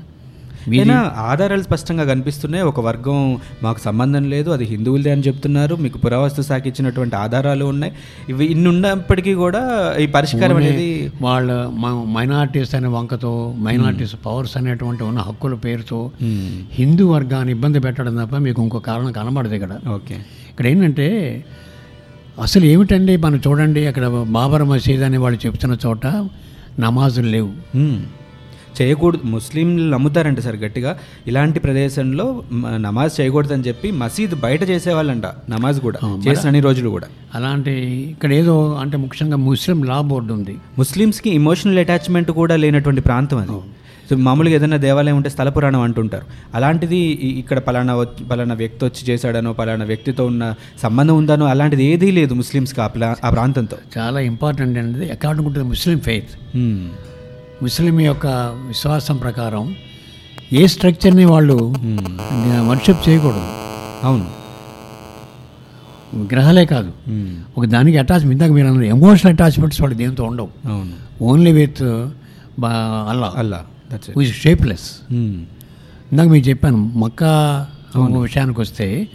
అయినా 0.71 0.97
ఆధారాలు 1.17 1.63
స్పష్టంగా 1.63 2.03
కనిపిస్తున్నాయి. 2.03 2.63
ఒక 2.63 2.79
వర్గం 2.79 3.39
మాకు 3.63 3.79
సంబంధం 3.79 4.29
లేదు 4.29 4.49
అది 4.51 4.65
హిందువులదే 4.65 5.11
అని 5.11 5.21
చెప్తున్నారు. 5.21 5.75
మీకు 5.75 5.97
పురావస్తు 5.97 6.41
శాఖ 6.41 6.67
ఇచ్చినటువంటి 6.67 7.15
ఆధారాలు 7.15 7.65
ఉన్నాయి. 7.65 7.93
ఇవి 8.29 8.45
ఇన్ని 8.45 8.69
ఉన్నప్పటికీ 8.69 9.33
కూడా 9.33 9.61
ఈ 9.99 10.07
పరిష్కారం 10.07 10.57
అనేది 10.57 11.11
వాళ్ళ 11.21 11.51
మైనార్టీస్ 11.87 12.75
అనే 12.75 12.87
వంకతో 12.87 13.55
మైనార్టీస్ 13.59 14.15
పవర్స్ 14.25 14.57
అనేటువంటి 14.57 15.03
ఉన్న 15.03 15.19
హక్కుల 15.19 15.53
పేరుతో. 15.53 16.11
హిందూ 16.71 17.07
వర్గాన్ని 17.11 17.51
ఇబ్బంది 17.51 17.79
పెట్టడం 17.79 18.25
తప్ప 18.25 18.35
మీకు 18.35 18.61
ఇంకో 18.61 18.79
కారణం 18.79 19.11
కనబడదు 19.11 19.53
ఇక్కడ. 19.53 19.73
ఓకే. 19.89 20.15
ఇక్కడ 20.49 20.67
ఏంటంటే 20.67 21.07
అసలు 22.41 22.65
ఏమిటండి? 22.65 23.17
మనం 23.17 23.41
చూడండి 23.47 23.87
అక్కడ 23.87 24.05
బాబర్ 24.07 24.63
మసీద్ 24.63 25.03
అని 25.03 25.17
వాళ్ళు 25.17 25.39
చెప్తున్న 25.45 25.77
చోట 25.85 26.07
నమాజులు 26.79 27.27
లేవు. 27.27 27.51
చేయకూడదు. 28.81 29.27
ముస్లింలు 29.27 29.85
నమ్ముతారంట 29.95 30.39
సార్ 30.39 30.57
గట్టిగా. 30.63 30.91
ఇలాంటి 31.27 31.59
ప్రదేశంలో 31.59 32.25
నమాజ్ 32.87 33.13
చేయకూడదని 33.21 33.67
చెప్పి 33.67 33.91
మసీద్ 33.91 34.35
బయట 34.45 34.63
చేసేవాళ్ళంట 34.69 35.25
నమాజ్ 35.49 35.79
కూడా. 35.79 35.99
చేసిన 36.27 36.47
అన్ని 36.47 36.61
రోజులు 36.67 36.89
కూడా. 36.89 37.07
అలాంటి 37.35 37.71
ఇక్కడ 38.13 38.33
ఏదో 38.33 38.55
అంటే 38.81 38.97
ముఖ్యంగా 38.97 39.37
ముస్లిం 39.49 39.79
లా 39.83 40.01
బోర్డు 40.01 40.33
ఉంది. 40.33 40.55
ముస్లిమ్స్కి 40.77 41.29
ఇమోషనల్ 41.29 41.77
అటాచ్మెంట్ 41.77 42.31
కూడా 42.31 42.55
లేనటువంటి 42.55 43.01
ప్రాంతం 43.01 43.37
అది. 43.37 43.61
సో 44.09 44.15
మామూలుగా 44.15 44.55
ఏదైనా 44.55 44.77
దేవాలయం 44.77 45.15
ఉంటే 45.15 45.29
స్థల 45.29 45.49
పురాణం 45.49 45.81
అంటుంటారు. 45.81 46.25
అలాంటిది 46.55 46.97
ఇక్కడ 47.41 47.59
పలానా 47.59 47.93
పలానా 48.31 48.55
వ్యక్తి 48.61 48.81
వచ్చి 48.85 49.01
చేశాడనో 49.09 49.53
పలానా 49.53 49.85
వ్యక్తితో 49.85 50.25
ఉన్న 50.25 50.43
సంబంధం 50.83 51.15
ఉందనో 51.17 51.45
అలాంటిది 51.45 51.83
ఏదీ 51.83 52.09
లేదు 52.11 52.33
ముస్లిమ్స్కి 52.33 52.81
ఆ 52.81 52.89
ఆ 53.25 53.29
ప్రాంతంతో. 53.29 53.77
చాలా 53.97 54.19
ఇంపార్టెంట్ 54.31 54.77
అనేది 54.77 55.07
according 55.11 55.55
to 55.55 55.59
the 55.59 55.63
Muslim 55.63 55.99
faith. 55.99 56.33
Muslim 57.63 57.99
యొక్క 57.99 58.27
విశ్వాసం 58.67 59.17
ప్రకారం 59.17 59.75
ఏ 60.53 60.67
స్ట్రక్చర్ని 60.67 61.25
వాళ్ళు 61.25 61.73
వర్షిప్ 62.69 63.09
చేయకూడదు. 63.09 63.43
అవును. 64.03 64.27
విగ్రహాలే 66.13 66.65
కాదు. 66.65 66.91
హ్మ్. 67.07 67.35
ఒక 67.57 67.65
దానికి 67.65 67.97
అటాచ్మెంట్ 67.97 68.31
ఇందాక 68.31 68.51
మీరు 68.51 68.67
అన్నారు 68.67 68.85
ఎమోషనల్ 68.85 69.33
అటాచ్మెంట్స్ 69.33 69.81
వాళ్ళు 69.81 69.97
దేంతో 69.97 70.23
ఉండవు. 70.23 70.49
అవును. 70.67 70.91
Only 71.21 71.51
with 71.51 71.83
Allah 73.09 73.33
Allah 73.35 73.65
is 74.17 74.33
shapeless. 74.33 74.91
ఇందాక 76.11 76.27
మీకు 76.27 76.49
చెప్పాను 76.49 76.77
మక్కా 76.77 77.67
విషయానికి 77.97 78.61
వస్తే 78.61 79.07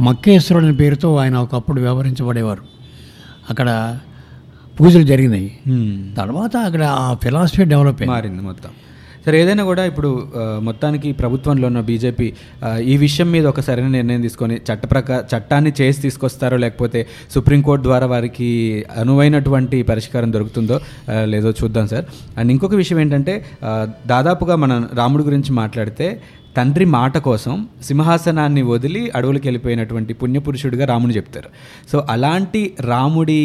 మక్కేశ్వరుడు 0.00 0.66
అనే 0.66 0.76
పేరుతో 0.76 1.16
ఆయన 1.16 1.36
ఒకప్పుడు 1.36 1.80
వ్యవహరించబడేవారు. 1.80 2.62
అక్కడ 3.50 3.98
పూజలు 4.80 5.06
జరిగినాయి. 5.12 5.50
తర్వాత 6.18 6.56
అక్కడ 6.68 6.82
ఆ 7.02 7.06
ఫిలాసఫీ 7.22 7.64
డెవలప్ 7.74 8.02
మారింది 8.14 8.42
మొత్తం. 8.42 8.72
సరే 9.26 9.36
ఏదైనా 9.42 9.62
కూడా 9.64 9.84
ఇప్పుడు 9.84 10.10
మొత్తానికి 10.66 11.08
ప్రభుత్వంలో 11.12 11.66
ఉన్న 11.66 11.80
బీజేపీ 11.88 12.26
ఈ 12.92 12.96
విషయం 12.96 13.28
మీద 13.32 13.44
ఒక 13.46 13.60
సరైన 13.60 13.88
నిర్ణయం 13.94 14.20
తీసుకొని 14.22 14.56
చట్ట 14.68 14.84
ప్రకా 14.90 15.16
చట్టాన్ని 15.32 15.72
చేసి 15.80 15.98
తీసుకొస్తారో 16.00 16.56
లేకపోతే 16.64 17.00
సుప్రీంకోర్టు 17.34 17.84
ద్వారా 17.84 18.06
వారికి 18.06 18.50
అనువైనటువంటి 18.96 19.78
పరిష్కారం 19.82 20.32
దొరుకుతుందో 20.32 20.76
లేదో 21.24 21.52
చూద్దాం 21.62 21.88
సార్. 21.92 22.06
అండ్ 22.38 22.52
ఇంకొక 22.52 22.74
విషయం 22.74 23.00
ఏంటంటే 23.00 23.34
దాదాపుగా 24.06 24.56
మన 24.56 24.72
రాముడి 24.94 25.24
గురించి 25.24 25.52
మాట్లాడితే 25.52 26.08
తండ్రి 26.56 26.84
మాట 26.84 27.18
కోసం 27.18 27.54
సింహాసనాన్ని 27.82 28.62
వదిలి 28.62 29.02
అడవులకు 29.16 29.46
వెళ్ళిపోయినటువంటి 29.46 30.12
పుణ్యపురుషుడిగా 30.14 30.84
రాముని 30.84 31.14
చెప్తారు. 31.16 31.48
సో 31.92 32.06
అలాంటి 32.10 32.62
రాముడి 32.80 33.40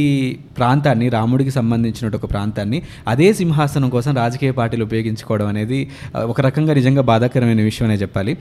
ప్రాంతాన్ని 0.57 1.09
రాముడికి 1.09 1.51
సంబంధించిన 1.51 2.15
ఒక 2.15 2.29
ప్రాంతాన్ని 2.33 2.81
అదే 3.07 3.33
సింహాసనం 3.33 3.89
కోసం 3.89 4.11
రాజకీయ 4.15 4.51
పార్టీలు 4.51 4.83
ఉపయోగించుకోవడం 4.83 5.47
అనేది 5.47 5.79
ఒక 6.33 6.41
రకంగా 6.41 6.73
నిజంగా 6.73 7.01
బాధాకరమైన 7.01 7.61
విషయం 7.61 7.87
అనే 7.89 7.97
చెప్పాలి. 8.01 8.33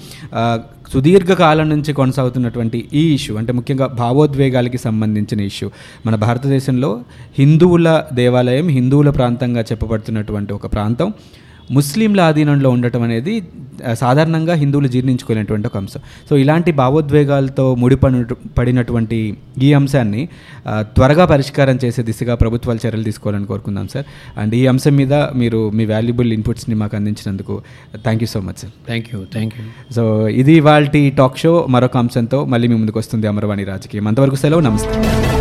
సుదీర్ఘకాలం 0.93 0.99
సుదీర్ఘ 1.11 1.33
కాలం 1.41 1.69
నుంచి 1.69 1.91
కొనసాగుతున్నటువంటి 1.93 2.79
ఈ 2.93 3.03
ఇష్యూ 3.15 3.33
అంటే 3.37 3.53
ముఖ్యంగా 3.53 3.87
భావోద్వేగాలకి 4.01 4.79
సంబంధించిన 4.79 5.41
ఇష్యూ 5.41 5.69
మన 6.07 6.15
భారతదేశంలో 6.15 6.91
హిందువుల 7.39 7.89
దేవాలయం 8.13 8.69
హిందువుల 8.69 9.11
ప్రాంతంగా 9.11 9.61
చెప్పబడుతున్నటువంటి 9.61 10.53
ఒక 10.53 10.67
ప్రాంతం. 10.73 11.09
ముస్లింల 11.71 12.21
ఆధీనంలో 12.21 12.71
ఉండటం 12.71 13.03
అనేది 13.03 13.43
సాధారణంగా 13.95 14.55
హిందువులు 14.55 14.89
జీర్ణించుకోలేనటువంటి 14.89 15.67
ఒక 15.67 15.77
అంశం. 15.77 16.01
సో 16.31 16.37
ఇలాంటి 16.37 16.73
భావోద్వేగాలతో 16.73 17.75
ముడిపడి 17.75 18.35
పడినటువంటి 18.59 19.37
ఈ 19.63 19.73
అంశాన్ని 19.73 20.29
త్వరగా 20.69 21.25
పరిష్కారం 21.25 21.79
చేసే 21.85 22.03
దిశగా 22.03 22.35
ప్రభుత్వాలు 22.35 22.87
చర్యలు 22.87 23.03
తీసుకోవాలని 23.03 23.47
కోరుకుందాం 23.47 23.89
సార్. 23.89 24.05
అండ్ 24.39 24.55
ఈ 24.55 24.67
అంశం 24.67 24.97
మీద 24.97 25.15
మీరు 25.15 25.71
మీ 25.71 25.87
వాల్యుబుల్ 25.87 26.33
ఇన్పుట్స్ని 26.33 26.75
మాకు 26.75 26.97
అందించినందుకు 26.97 27.63
thank 27.97 28.23
you 28.23 28.27
so 28.27 28.41
much 28.41 28.59
sir. 28.59 28.73
Thank 28.87 29.07
you 29.15 29.25
thank 29.33 29.55
you 29.59 29.95
so 29.95 30.29
ఇది 30.29 30.53
ఇవాళ 30.53 30.85
టాక్ 31.19 31.39
షో. 31.39 31.67
మరొక 31.71 31.97
అంశంతో 31.97 32.45
మళ్ళీ 32.45 32.69
మీ 32.69 32.75
ముందుకు 32.75 32.99
వస్తుంది 32.99 33.27
అమరవాణి 33.27 33.65
రాజకీయం. 33.65 34.07
అంతవరకు 34.07 34.35
సెలవు 34.35 34.61
నమస్తే. 34.61 35.40